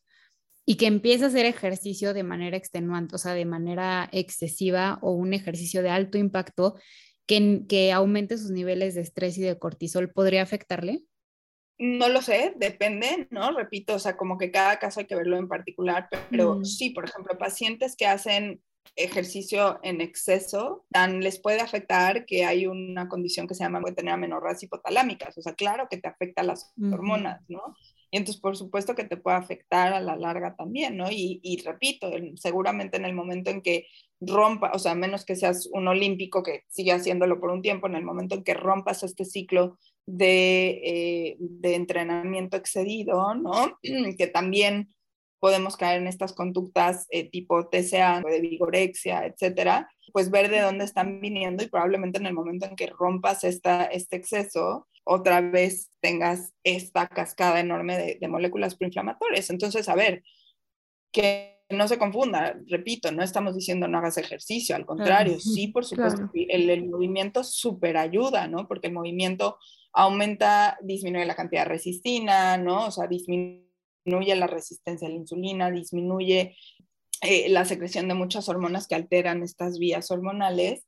[0.66, 5.12] y que empiece a hacer ejercicio de manera extenuante, o sea, de manera excesiva o
[5.12, 6.76] un ejercicio de alto impacto
[7.28, 11.04] que, que aumente sus niveles de estrés y de cortisol, ¿podría afectarle?
[11.78, 13.52] No lo sé, depende, ¿no?
[13.52, 16.66] Repito, o sea, como que cada caso hay que verlo en particular, pero mm.
[16.66, 18.62] sí, por ejemplo, pacientes que hacen
[18.96, 24.14] ejercicio en exceso, tan les puede afectar que hay una condición que se llama tener
[24.14, 25.38] amenorreas hipotalámicas.
[25.38, 27.76] O sea, claro que te afecta las hormonas, ¿no?
[28.12, 31.12] Y entonces, por supuesto que te puede afectar a la larga también, ¿no?
[31.12, 33.88] Y, y, repito, seguramente en el momento en que
[34.22, 37.96] rompa, o sea, menos que seas un olímpico que sigue haciéndolo por un tiempo, en
[37.96, 43.78] el momento en que rompas este ciclo de, eh, de entrenamiento excedido, ¿no?
[44.18, 44.96] que también
[45.40, 50.86] podemos caer en estas conductas eh, tipo TCA, de vigorexia, etcétera, pues ver de dónde
[50.86, 55.92] están viniendo y probablemente en el momento en que rompas esta, este exceso, otra vez
[56.02, 59.50] tengas esta cascada enorme de, moléculas proinflamatorias.
[59.50, 60.24] Entonces, a ver,
[61.12, 65.86] que no se confunda, repito, no estamos diciendo no hagas ejercicio, al contrario, sí, por
[65.86, 68.68] supuesto, el, el, movimiento super ayuda, ¿no?
[68.68, 69.58] Porque el movimiento
[69.94, 72.88] aumenta, disminuye la cantidad de resistina, ¿no?
[72.88, 73.65] O sea, disminuye
[74.06, 76.56] disminuye la resistencia a la insulina, disminuye
[77.22, 80.86] eh, la secreción de muchas hormonas que alteran estas vías hormonales,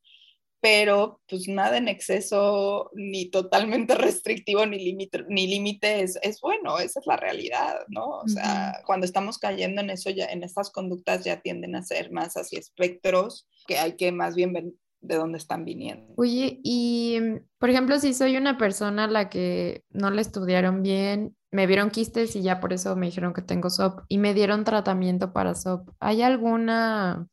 [0.60, 6.80] pero pues nada en exceso, ni totalmente restrictivo, ni límite ni límite es, es, bueno,
[6.80, 8.20] esa es la realidad, ¿no?
[8.20, 12.12] O sea, cuando estamos cayendo en eso, ya en estas conductas ya tienden a ser
[12.12, 14.66] más hacia espectros, que hay que más bien ver
[15.00, 16.14] de dónde están viniendo.
[16.18, 17.20] Oye, y
[17.60, 21.92] por ejemplo, si soy una persona a la que no le estudiaron bien me vieron
[21.92, 25.56] quistes y ya por eso me dijeron que tengo SOP y me dieron tratamiento para
[25.56, 25.90] SOP.
[26.00, 27.28] ¿Hay alguna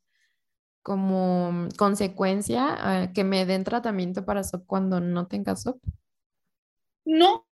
[0.83, 5.83] como consecuencia que me den tratamiento para SOP cuando no tenga SOP?
[7.05, 7.47] No,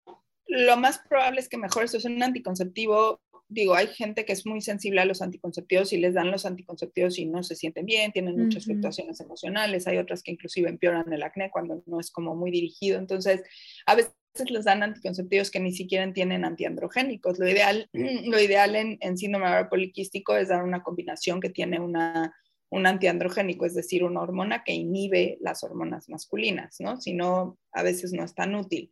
[0.46, 3.20] lo más probable es que mejor eso es un anticonceptivo
[3.52, 7.18] digo, hay gente que es muy sensible a los anticonceptivos y les dan los anticonceptivos
[7.18, 11.22] y no se sienten bien, tienen muchas fluctuaciones emocionales, hay otras que inclusive empeoran el
[11.22, 13.42] acné cuando no es como muy dirigido, entonces
[13.86, 14.14] a veces
[14.48, 17.38] les dan anticonceptivos que ni siquiera tienen antiandrogénicos.
[17.38, 21.80] Lo ideal, lo ideal en, en síndrome ovario poliquístico es dar una combinación que tiene
[21.80, 22.34] una,
[22.70, 27.00] un antiandrogénico, es decir, una hormona que inhibe las hormonas masculinas, ¿no?
[27.00, 28.90] Si no, a veces no es tan útil.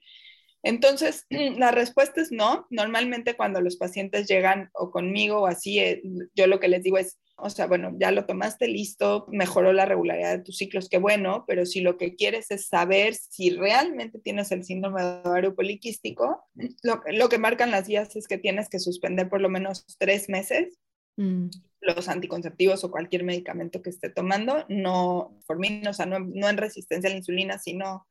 [0.62, 2.66] Entonces, la respuesta es no.
[2.70, 6.02] Normalmente cuando los pacientes llegan o conmigo o así, eh,
[6.34, 9.84] yo lo que les digo es, o sea, bueno, ya lo tomaste listo, mejoró la
[9.84, 14.18] regularidad de tus ciclos, qué bueno, pero si lo que quieres es saber si realmente
[14.18, 16.44] tienes el síndrome de ovario poliquístico,
[16.82, 20.28] lo, lo que marcan las guías es que tienes que suspender por lo menos tres
[20.28, 20.78] meses
[21.16, 21.46] mm.
[21.80, 26.48] los anticonceptivos o cualquier medicamento que esté tomando, no por mí, o sea, no, no
[26.48, 28.06] en resistencia a la insulina, sino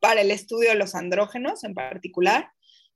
[0.00, 2.50] para el estudio de los andrógenos en particular,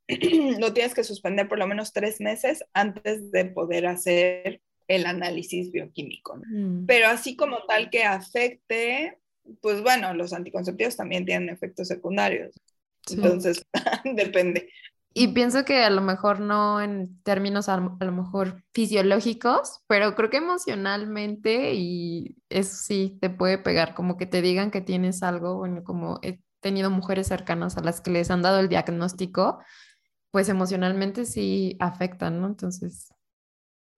[0.58, 4.60] lo tienes que suspender por lo menos tres meses antes de poder hacer
[4.92, 6.40] el análisis bioquímico.
[6.46, 6.86] Mm.
[6.86, 9.18] Pero así como tal que afecte,
[9.60, 12.54] pues bueno, los anticonceptivos también tienen efectos secundarios.
[13.10, 13.64] Entonces,
[14.04, 14.68] depende.
[15.14, 20.30] Y pienso que a lo mejor no en términos a, lo mejor fisiológicos, pero creo
[20.30, 25.56] que emocionalmente y eso sí te puede pegar, como que te digan que tienes algo,
[25.56, 29.58] bueno, como eh, tenido mujeres cercanas a las que les han dado el diagnóstico,
[30.30, 32.46] pues emocionalmente sí afectan, ¿no?
[32.46, 33.12] Entonces,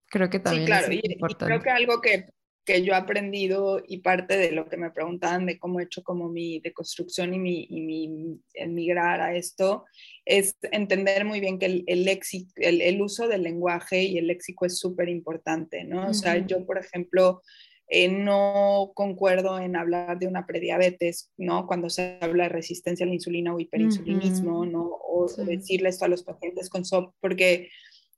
[0.09, 1.45] creo que también sí, claro, es importante.
[1.45, 2.25] creo que algo que,
[2.65, 6.03] que, yo he aprendido y parte de lo que me preguntaban de cómo he hecho
[6.03, 9.85] como mi deconstrucción y mi, y mi emigrar a esto,
[10.25, 12.07] es entender muy bien que el, el,
[12.55, 16.09] el, el uso del lenguaje y el léxico es súper importante, ¿no?
[16.09, 17.41] O sea, yo, por ejemplo,
[17.87, 21.67] eh, no concuerdo en hablar de una prediabetes, ¿no?
[21.67, 24.89] Cuando se habla de resistencia a la insulina o hiperinsulinismo, ¿no?
[25.07, 27.69] O decirle esto a los pacientes con SOP, porque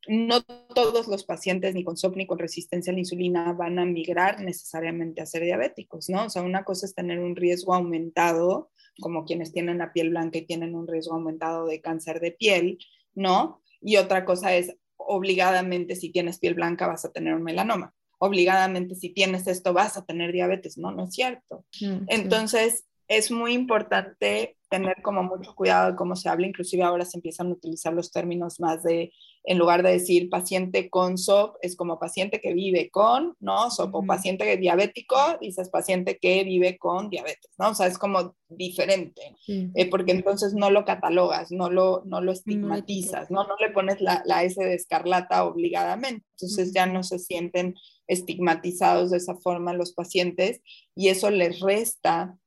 [0.07, 3.85] no todos los pacientes ni con SOP ni con resistencia a la insulina van a
[3.85, 6.25] migrar necesariamente a ser diabéticos, ¿no?
[6.25, 10.37] O sea, una cosa es tener un riesgo aumentado, como quienes tienen la piel blanca
[10.37, 12.77] y tienen un riesgo aumentado de cáncer de piel,
[13.13, 13.61] ¿no?
[13.81, 18.95] Y otra cosa es, obligadamente, si tienes piel blanca vas a tener un melanoma obligadamente
[18.95, 21.65] si tienes esto vas a tener diabetes, no, no es cierto.
[21.81, 27.05] Mm, Entonces, es muy importante tener como mucho cuidado de cómo se habla, inclusive ahora
[27.05, 29.13] se empiezan a utilizar los términos más de,
[29.45, 33.71] en lugar de decir paciente con SOP, es como paciente que vive con, ¿no?
[33.71, 37.69] SOP o paciente diabético, dices paciente que vive con diabetes, ¿no?
[37.69, 42.33] O sea, es como diferente, eh, porque entonces no lo catalogas, no lo, no lo
[42.33, 43.45] estigmatizas, ¿no?
[43.45, 47.75] No le pones la, la S de escarlata obligadamente, entonces ya no se sienten
[48.07, 50.61] estigmatizados de esa forma los pacientes
[50.95, 52.37] y eso les resta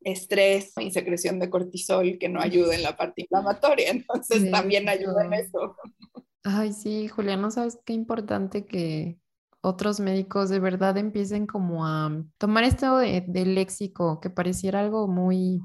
[0.00, 5.24] estrés y secreción de cortisol que no ayuda en la parte inflamatoria, entonces también ayuda
[5.24, 5.76] en eso.
[6.44, 9.18] Ay, sí, Julián, sabes qué importante que
[9.60, 15.60] otros médicos de verdad empiecen como a tomar esto de, léxico, que pareciera algo muy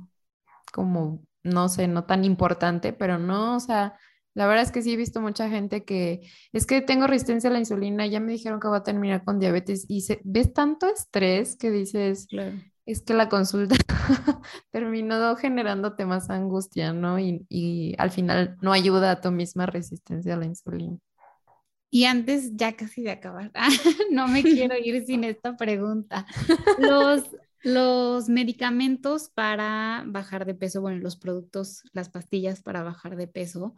[0.73, 3.97] como, no sé, no tan importante, pero no, o sea,
[4.33, 6.21] la verdad es que sí he visto mucha gente que
[6.51, 9.39] es que tengo resistencia a la insulina, ya me dijeron que voy a terminar con
[9.39, 12.27] diabetes y se, ves tanto estrés que dices,
[12.85, 13.75] es que la consulta
[14.71, 17.19] terminó generándote más angustia, ¿no?
[17.19, 20.97] Y, y, al final no ayuda a tu misma resistencia a la insulina.
[21.89, 23.51] Y antes, ya casi de acabar,
[24.11, 26.25] no me quiero ir sin esta pregunta.
[26.77, 27.23] Los,
[27.61, 33.75] los medicamentos para bajar de peso, bueno, los productos, las pastillas para bajar de peso,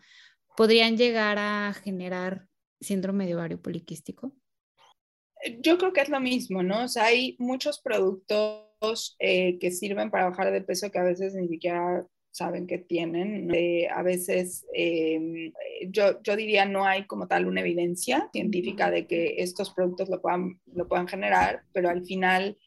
[0.55, 2.47] podrían llegar a generar
[2.79, 4.33] síndrome de ovario poliquístico?
[5.59, 6.85] Yo creo que es lo mismo, ¿no?
[6.85, 8.64] O sea, hay muchos productos
[9.19, 13.49] eh, que sirven para bajar de peso que a veces ni siquiera saben que tienen.
[13.55, 15.53] Eh, a veces em,
[15.89, 20.21] yo, yo diría no hay como tal una evidencia científica de que estos productos lo
[20.21, 22.57] puedan, lo puedan generar, pero al final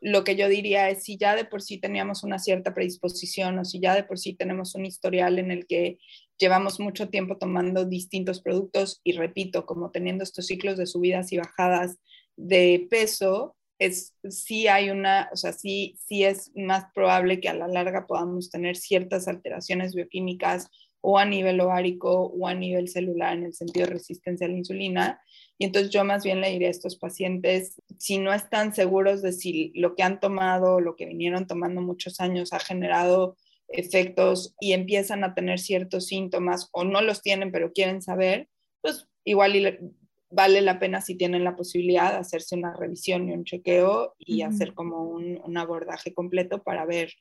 [0.00, 3.64] lo que yo diría es si ya de por sí teníamos una cierta predisposición o
[3.64, 5.98] si ya de por sí tenemos un historial en el que
[6.38, 11.38] llevamos mucho tiempo tomando distintos productos y repito, como teniendo estos ciclos de subidas y
[11.38, 11.98] bajadas
[12.36, 17.54] de peso, es sí hay una, o sea, sí, sí es más probable que a
[17.54, 20.68] la larga podamos tener ciertas alteraciones bioquímicas
[21.00, 24.56] o a nivel ovárico o a nivel celular en el sentido de resistencia a la
[24.56, 25.20] insulina.
[25.56, 29.32] Y entonces yo más bien le diría a estos pacientes, si no están seguros de
[29.32, 33.36] si lo que han tomado, lo que vinieron tomando muchos años ha generado
[33.68, 38.48] efectos y empiezan a tener ciertos síntomas o no los tienen pero quieren saber,
[38.80, 39.96] pues igual
[40.30, 44.42] vale la pena si tienen la posibilidad de hacerse una revisión y un chequeo y
[44.42, 47.12] hacer como un, un, abordaje completo para ver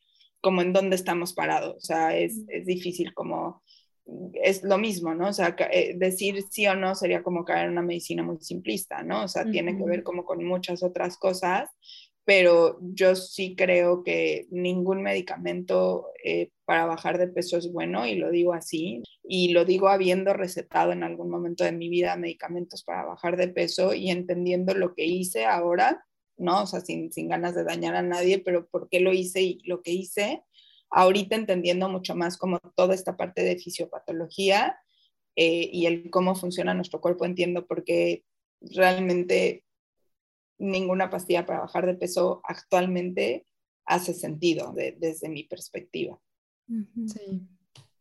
[0.41, 1.75] como en dónde estamos parados.
[1.77, 3.63] O sea, es, es difícil como
[4.33, 5.29] es lo mismo, ¿no?
[5.29, 9.03] O sea, eh, decir sí o no sería como caer en una medicina muy simplista,
[9.03, 9.23] ¿no?
[9.23, 11.69] O sea, tiene que ver como con muchas otras cosas,
[12.27, 18.15] pero yo sí creo que ningún medicamento eh, para bajar de peso es bueno y
[18.15, 22.83] lo digo así y lo digo habiendo recetado en algún momento de mi vida medicamentos
[22.83, 26.05] para bajar de peso y entendiendo lo que hice ahora,
[26.35, 26.63] ¿no?
[26.63, 29.61] O sea, sin, sin ganas de dañar a nadie, pero por qué lo hice y
[29.63, 30.43] lo que hice,
[30.89, 34.77] ahorita entendiendo mucho más como toda esta parte de fisiopatología
[35.37, 38.25] eh, y el cómo funciona nuestro cuerpo, entiendo por qué
[38.59, 39.63] realmente
[40.57, 43.45] ninguna pastilla para bajar de peso actualmente
[43.85, 46.19] hace sentido desde mi perspectiva.
[47.07, 47.47] Sí,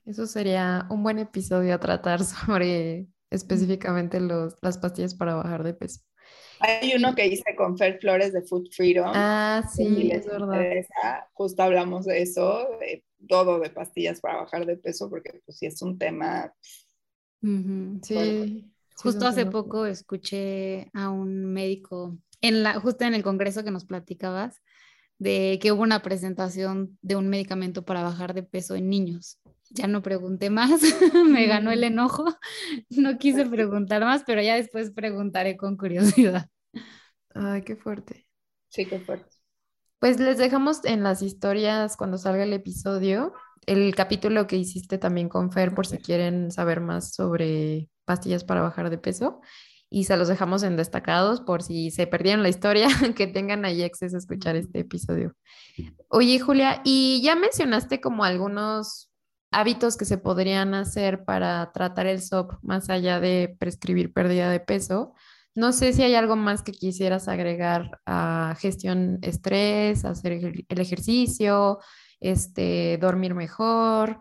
[0.05, 5.75] eso sería un buen episodio a tratar sobre específicamente los, las pastillas para bajar de
[5.75, 6.01] peso.
[6.59, 9.13] Hay uno que hice con Fer Flores de Food Freedom.
[9.15, 10.61] Ah, sí, es verdad.
[11.33, 15.67] Justo hablamos de eso, de todo de pastillas para bajar de peso, porque pues sí
[15.67, 16.53] es un tema.
[18.03, 18.73] Sí.
[18.97, 23.85] Justo hace poco escuché a un médico en la, justo en el congreso que nos
[23.85, 24.63] platicabas,
[25.19, 29.39] de que hubo una presentación de un medicamento para bajar de peso en niños.
[29.71, 30.81] Ya no pregunté más,
[31.27, 32.25] me ganó el enojo,
[32.91, 36.49] no quise preguntar más, pero ya después preguntaré con curiosidad.
[37.35, 38.27] Ay, qué fuerte.
[38.69, 39.35] Sí, qué fuerte.
[39.99, 43.33] Pues les dejamos en las historias cuando salga el episodio
[43.67, 48.63] el capítulo que hiciste también con Fer por si quieren saber más sobre pastillas para
[48.63, 49.41] bajar de peso
[49.91, 53.83] y se los dejamos en destacados por si se perdieron la historia, que tengan ahí
[53.83, 55.35] acceso a escuchar este episodio.
[56.09, 59.11] Oye, Julia, y ya mencionaste como algunos
[59.51, 64.61] hábitos que se podrían hacer para tratar el SOP más allá de prescribir pérdida de
[64.61, 65.15] peso.
[65.55, 71.79] No sé si hay algo más que quisieras agregar a gestión estrés, hacer el ejercicio,
[72.21, 74.21] este, dormir mejor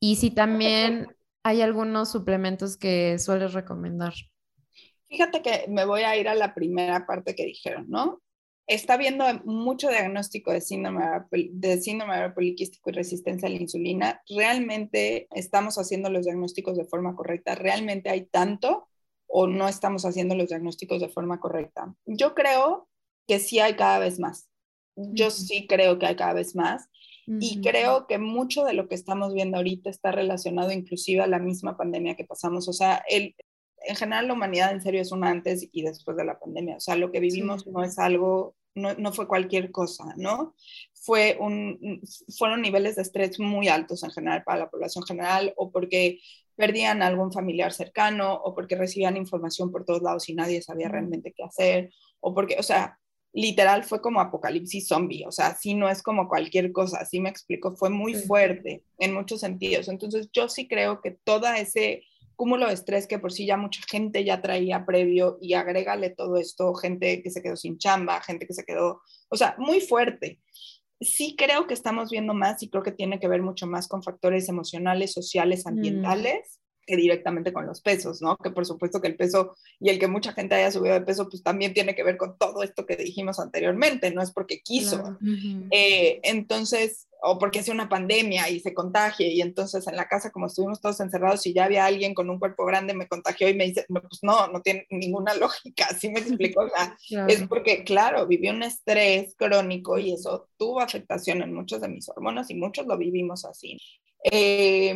[0.00, 4.14] y si también hay algunos suplementos que sueles recomendar.
[5.10, 8.22] Fíjate que me voy a ir a la primera parte que dijeron, ¿no?
[8.68, 14.22] Está habiendo mucho diagnóstico de síndrome, de síndrome poliquístico y resistencia a la insulina.
[14.28, 17.56] ¿Realmente estamos haciendo los diagnósticos de forma correcta?
[17.56, 18.86] ¿Realmente hay tanto
[19.26, 21.92] o no estamos haciendo los diagnósticos de forma correcta?
[22.06, 22.88] Yo creo
[23.26, 24.48] que sí hay cada vez más.
[24.94, 26.88] Yo sí creo que hay cada vez más.
[27.38, 31.38] Y creo que mucho de lo que estamos viendo ahorita está relacionado inclusive a la
[31.38, 32.68] misma pandemia que pasamos.
[32.68, 33.36] O sea, el,
[33.82, 36.76] en general la humanidad en serio es un antes y después de la pandemia.
[36.76, 40.54] O sea, lo que vivimos no es algo, no, no, fue cualquier cosa, ¿no?
[40.92, 42.02] Fue un,
[42.36, 46.20] fueron niveles de estrés muy altos en general para la población general o porque
[46.56, 51.32] perdían algún familiar cercano o porque recibían información por todos lados y nadie sabía realmente
[51.34, 52.98] qué hacer o porque, o sea,
[53.32, 57.30] literal fue como apocalipsis zombie, o sea, así no es como cualquier cosa, así me
[57.30, 59.88] explico, fue muy fuerte en muchos sentidos.
[59.88, 62.02] Entonces yo sí creo que toda ese
[62.40, 66.38] cúmulo de estrés que por sí ya mucha gente ya traía previo y agrégale todo
[66.38, 70.40] esto, gente que se quedó sin chamba, gente que se quedó, o sea, muy fuerte.
[71.02, 74.02] Sí creo que estamos viendo más y creo que tiene que ver mucho más con
[74.02, 75.68] factores emocionales, sociales, mm.
[75.68, 76.60] ambientales
[76.90, 78.36] que directamente con los pesos, ¿no?
[78.36, 81.28] Que por supuesto que el peso y el que mucha gente haya subido de peso,
[81.28, 85.18] pues también tiene que ver con todo esto que dijimos anteriormente, no es porque quiso.
[85.70, 90.30] Eh, entonces, o porque hace una pandemia y se contagie y entonces en la casa
[90.30, 93.54] como estuvimos todos encerrados y ya había alguien con un cuerpo grande me contagió y
[93.54, 96.64] me dice, no, pues no, no tiene ninguna lógica, así me explico,
[97.28, 102.08] es porque claro, vivió un estrés crónico y eso tuvo afectación en muchos de mis
[102.08, 103.76] hormonas y muchos lo vivimos así.
[104.24, 104.94] Eh,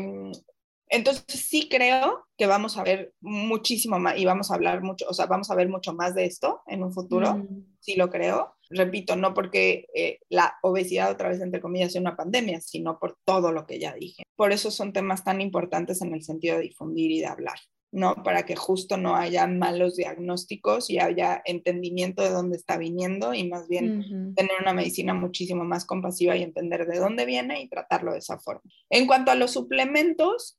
[0.89, 5.15] entonces sí creo que vamos a ver muchísimo más y vamos a hablar mucho, o
[5.15, 7.77] sea, vamos a ver mucho más de esto en un futuro, mm.
[7.81, 8.55] sí lo creo.
[8.71, 13.19] Repito, no porque eh, la obesidad otra vez entre comillas sea una pandemia, sino por
[13.25, 14.25] todo lo que ya dije.
[14.37, 17.59] Por eso son temas tan importantes en el sentido de difundir y de hablar.
[17.95, 18.17] ¿no?
[18.25, 23.49] Para que justo no haya malos diagnósticos y haya entendimiento de dónde está viniendo y
[23.49, 28.13] más bien tener una medicina muchísimo más compasiva y entender de dónde viene y tratarlo
[28.13, 28.63] de esa forma.
[28.91, 30.59] En cuanto a los suplementos,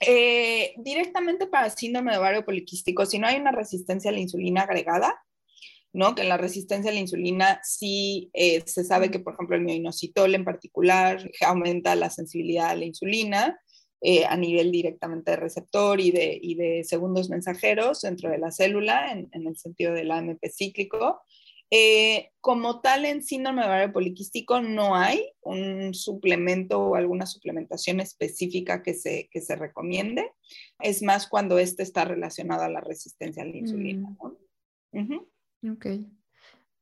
[0.00, 4.62] eh, directamente para síndrome de ovario poliquístico, si no hay una resistencia a la insulina
[4.62, 5.22] agregada,
[5.92, 6.14] ¿no?
[6.14, 9.62] Que en la resistencia a la insulina sí eh, se sabe que, por ejemplo, el
[9.62, 13.58] mioinositol en particular aumenta la sensibilidad a la insulina
[14.02, 18.52] eh, a nivel directamente de receptor y de, y de, segundos mensajeros dentro de la
[18.52, 21.22] célula, en, en el sentido del AMP cíclico.
[21.70, 27.98] Eh, como tal, en síndrome de ovario poliquístico no hay un suplemento o alguna suplementación
[27.98, 30.30] específica que se, que se recomiende.
[30.78, 34.08] Es más cuando este está relacionado a la resistencia a la insulina.
[34.92, 35.70] Mm.
[35.72, 35.86] Ok.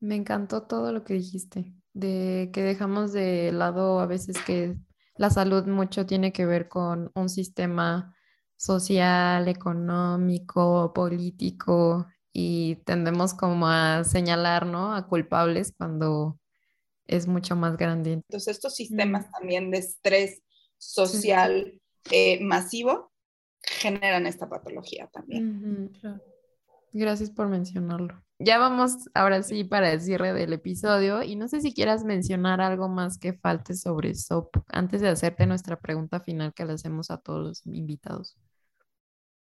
[0.01, 4.77] Me encantó todo lo que dijiste, de que dejamos de lado a veces que
[5.17, 8.15] la salud mucho tiene que ver con un sistema
[8.57, 12.07] social, económico, político
[12.37, 14.93] y tendemos como a señalar, ¿no?
[14.93, 16.37] A culpables cuando
[17.07, 18.15] es mucho más grande.
[18.15, 20.43] Entonces, estos sistemas también de estrés
[20.77, 21.81] social
[22.11, 23.13] eh, masivo
[23.63, 25.93] generan esta patología también.
[26.93, 28.21] Gracias por mencionarlo.
[28.41, 32.61] Ya vamos ahora sí para el cierre del episodio y no sé si quieras mencionar
[32.61, 37.13] algo más que falte sobre SOP antes de hacerte nuestra pregunta final que le hacemos
[37.13, 38.37] a todos los invitados.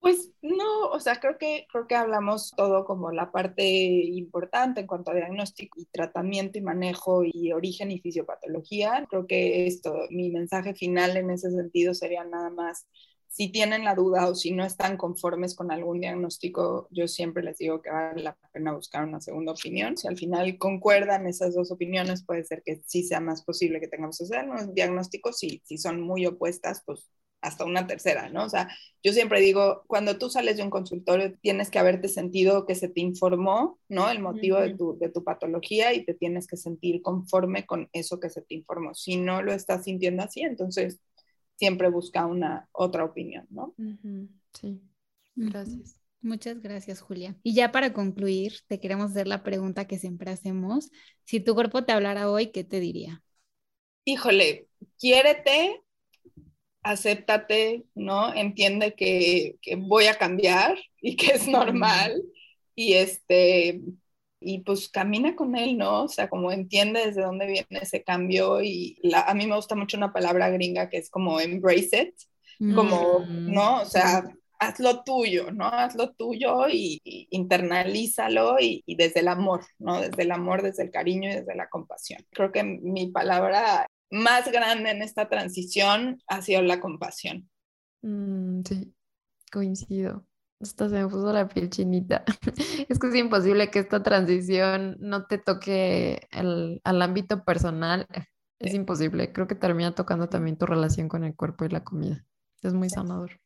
[0.07, 4.87] Pues no, o sea, creo que, creo que hablamos todo como la parte importante en
[4.87, 9.05] cuanto a diagnóstico y tratamiento y manejo y origen y fisiopatología.
[9.11, 12.87] Creo que esto, mi mensaje final en ese sentido sería nada más,
[13.27, 17.59] si tienen la duda o si no están conformes con algún diagnóstico, yo siempre les
[17.59, 19.97] digo que vale la pena buscar una segunda opinión.
[19.97, 23.89] Si al final concuerdan esas dos opiniones, puede ser que sí sea más posible que
[23.89, 25.33] tengamos que hacer un diagnóstico.
[25.33, 27.11] Si, si son muy opuestas, pues
[27.47, 28.45] hasta una tercera, ¿no?
[28.45, 28.69] O sea,
[29.03, 32.89] yo siempre digo, cuando tú sales de un consultorio, tienes que haberte sentido que se
[32.89, 34.11] te informó, ¿no?
[34.11, 38.19] El motivo de, tu, de tu patología y te tienes que sentir conforme con eso
[38.19, 38.95] que se te informó.
[38.95, 41.01] Si no lo estás sintiendo así, entonces
[41.55, 43.75] siempre busca una otra opinión, ¿no?
[44.53, 44.81] Sí,
[45.37, 45.97] gracias.
[46.23, 47.37] Muchas gracias, Julia.
[47.45, 50.91] Y ya para concluir, te queremos hacer la pregunta que siempre hacemos.
[51.25, 53.23] Si tu cuerpo te hablara hoy, ¿qué te diría?
[54.05, 54.69] Híjole,
[54.99, 55.83] quiérete,
[56.87, 58.33] acéptate, ¿no?
[58.33, 62.23] Entiende que, voy a cambiar y que es normal
[62.75, 63.81] y este
[64.39, 66.05] y pues camina con él, ¿no?
[66.05, 69.97] O sea, como entiende desde dónde viene ese cambio y a mí me gusta mucho
[69.97, 73.53] una palabra gringa que es como embrace it, como, mm.
[73.53, 73.81] ¿no?
[73.81, 74.23] O sea,
[74.59, 75.67] haz lo tuyo, ¿no?
[75.67, 80.03] Haz lo tuyo y, internalízalo y, y, desde el amor, ¿no?
[80.03, 82.25] Desde el amor, desde el cariño y desde la compasión.
[82.31, 87.49] Creo que mi palabra más grande en esta transición ha sido la compasión.
[88.03, 88.95] Mm, sí,
[89.51, 90.27] coincido.
[90.61, 92.25] Hasta se me puso la piel chinita.
[92.89, 98.07] es que es imposible que esta transición no te toque el, al ámbito personal.
[98.59, 99.33] Es imposible.
[99.33, 102.25] Creo que termina tocando también tu relación con el cuerpo y la comida.
[102.63, 103.39] Es muy sanador.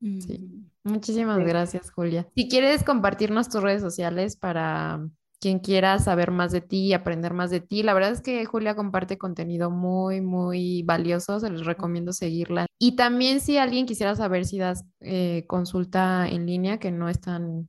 [0.00, 0.38] Sí.
[0.38, 0.70] Mm.
[0.84, 2.28] Muchísimas gracias, Julia.
[2.34, 5.00] Si quieres compartirnos tus redes sociales para
[5.42, 7.82] quien quiera saber más de ti y aprender más de ti.
[7.82, 12.66] La verdad es que Julia comparte contenido muy, muy valioso, se les recomiendo seguirla.
[12.78, 17.68] Y también si alguien quisiera saber si das eh, consulta en línea, que no están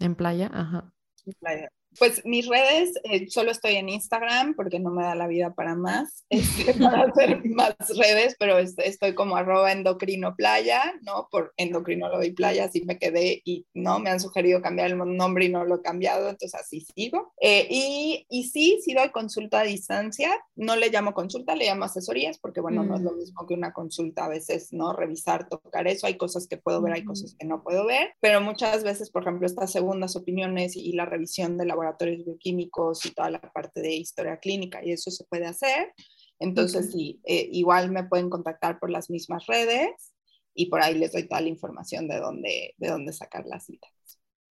[0.00, 0.92] en playa, ajá.
[1.24, 1.68] En playa.
[1.98, 5.74] Pues mis redes, eh, solo estoy en Instagram porque no me da la vida para
[5.74, 11.28] más, este, para hacer más redes, pero estoy como arroba endocrino playa, ¿no?
[11.30, 15.44] Por endocrinólogo y playa, así me quedé y no, me han sugerido cambiar el nombre
[15.44, 17.32] y no lo he cambiado, entonces así sigo.
[17.40, 21.84] Eh, y, y sí, sí doy consulta a distancia, no le llamo consulta, le llamo
[21.84, 23.18] asesorías porque bueno, no es lo mm.
[23.18, 24.92] mismo que una consulta a veces, ¿no?
[24.92, 28.40] Revisar, tocar eso, hay cosas que puedo ver, hay cosas que no puedo ver, pero
[28.40, 33.10] muchas veces, por ejemplo, estas segundas opiniones y la revisión de la laboratorios bioquímicos y
[33.10, 35.92] toda la parte de historia clínica y eso se puede hacer.
[36.38, 40.12] Entonces, sí, eh, igual me pueden contactar por las mismas redes
[40.54, 43.90] y por ahí les doy toda la información de dónde, de dónde sacar las citas.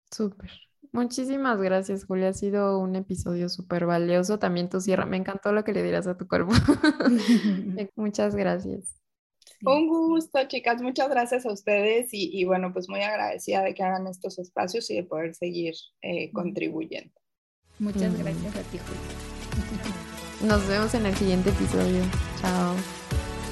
[0.10, 0.50] Súper.
[0.94, 2.30] Muchísimas gracias, Julia.
[2.30, 4.40] Ha sido un episodio súper valioso.
[4.40, 5.06] También tu cierre.
[5.06, 6.52] Me encantó lo que le dirás a tu cuerpo.
[7.96, 9.02] Muchas gracias.
[9.64, 10.82] Un gusto, chicas.
[10.82, 14.96] Muchas gracias a ustedes y, bueno, pues muy agradecida de que hagan estos espacios y
[14.96, 17.21] de poder seguir eh, contribuyendo.
[17.82, 20.48] Muchas gracias a ti, Julio.
[20.48, 22.04] Nos vemos en el siguiente episodio.
[22.40, 22.76] Chao.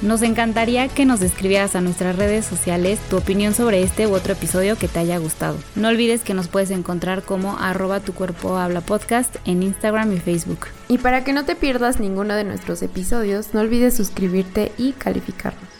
[0.03, 4.33] Nos encantaría que nos escribieras a nuestras redes sociales tu opinión sobre este u otro
[4.33, 5.57] episodio que te haya gustado.
[5.75, 10.19] No olvides que nos puedes encontrar como arroba tu cuerpo habla podcast en Instagram y
[10.19, 10.67] Facebook.
[10.89, 15.78] Y para que no te pierdas ninguno de nuestros episodios, no olvides suscribirte y calificarnos.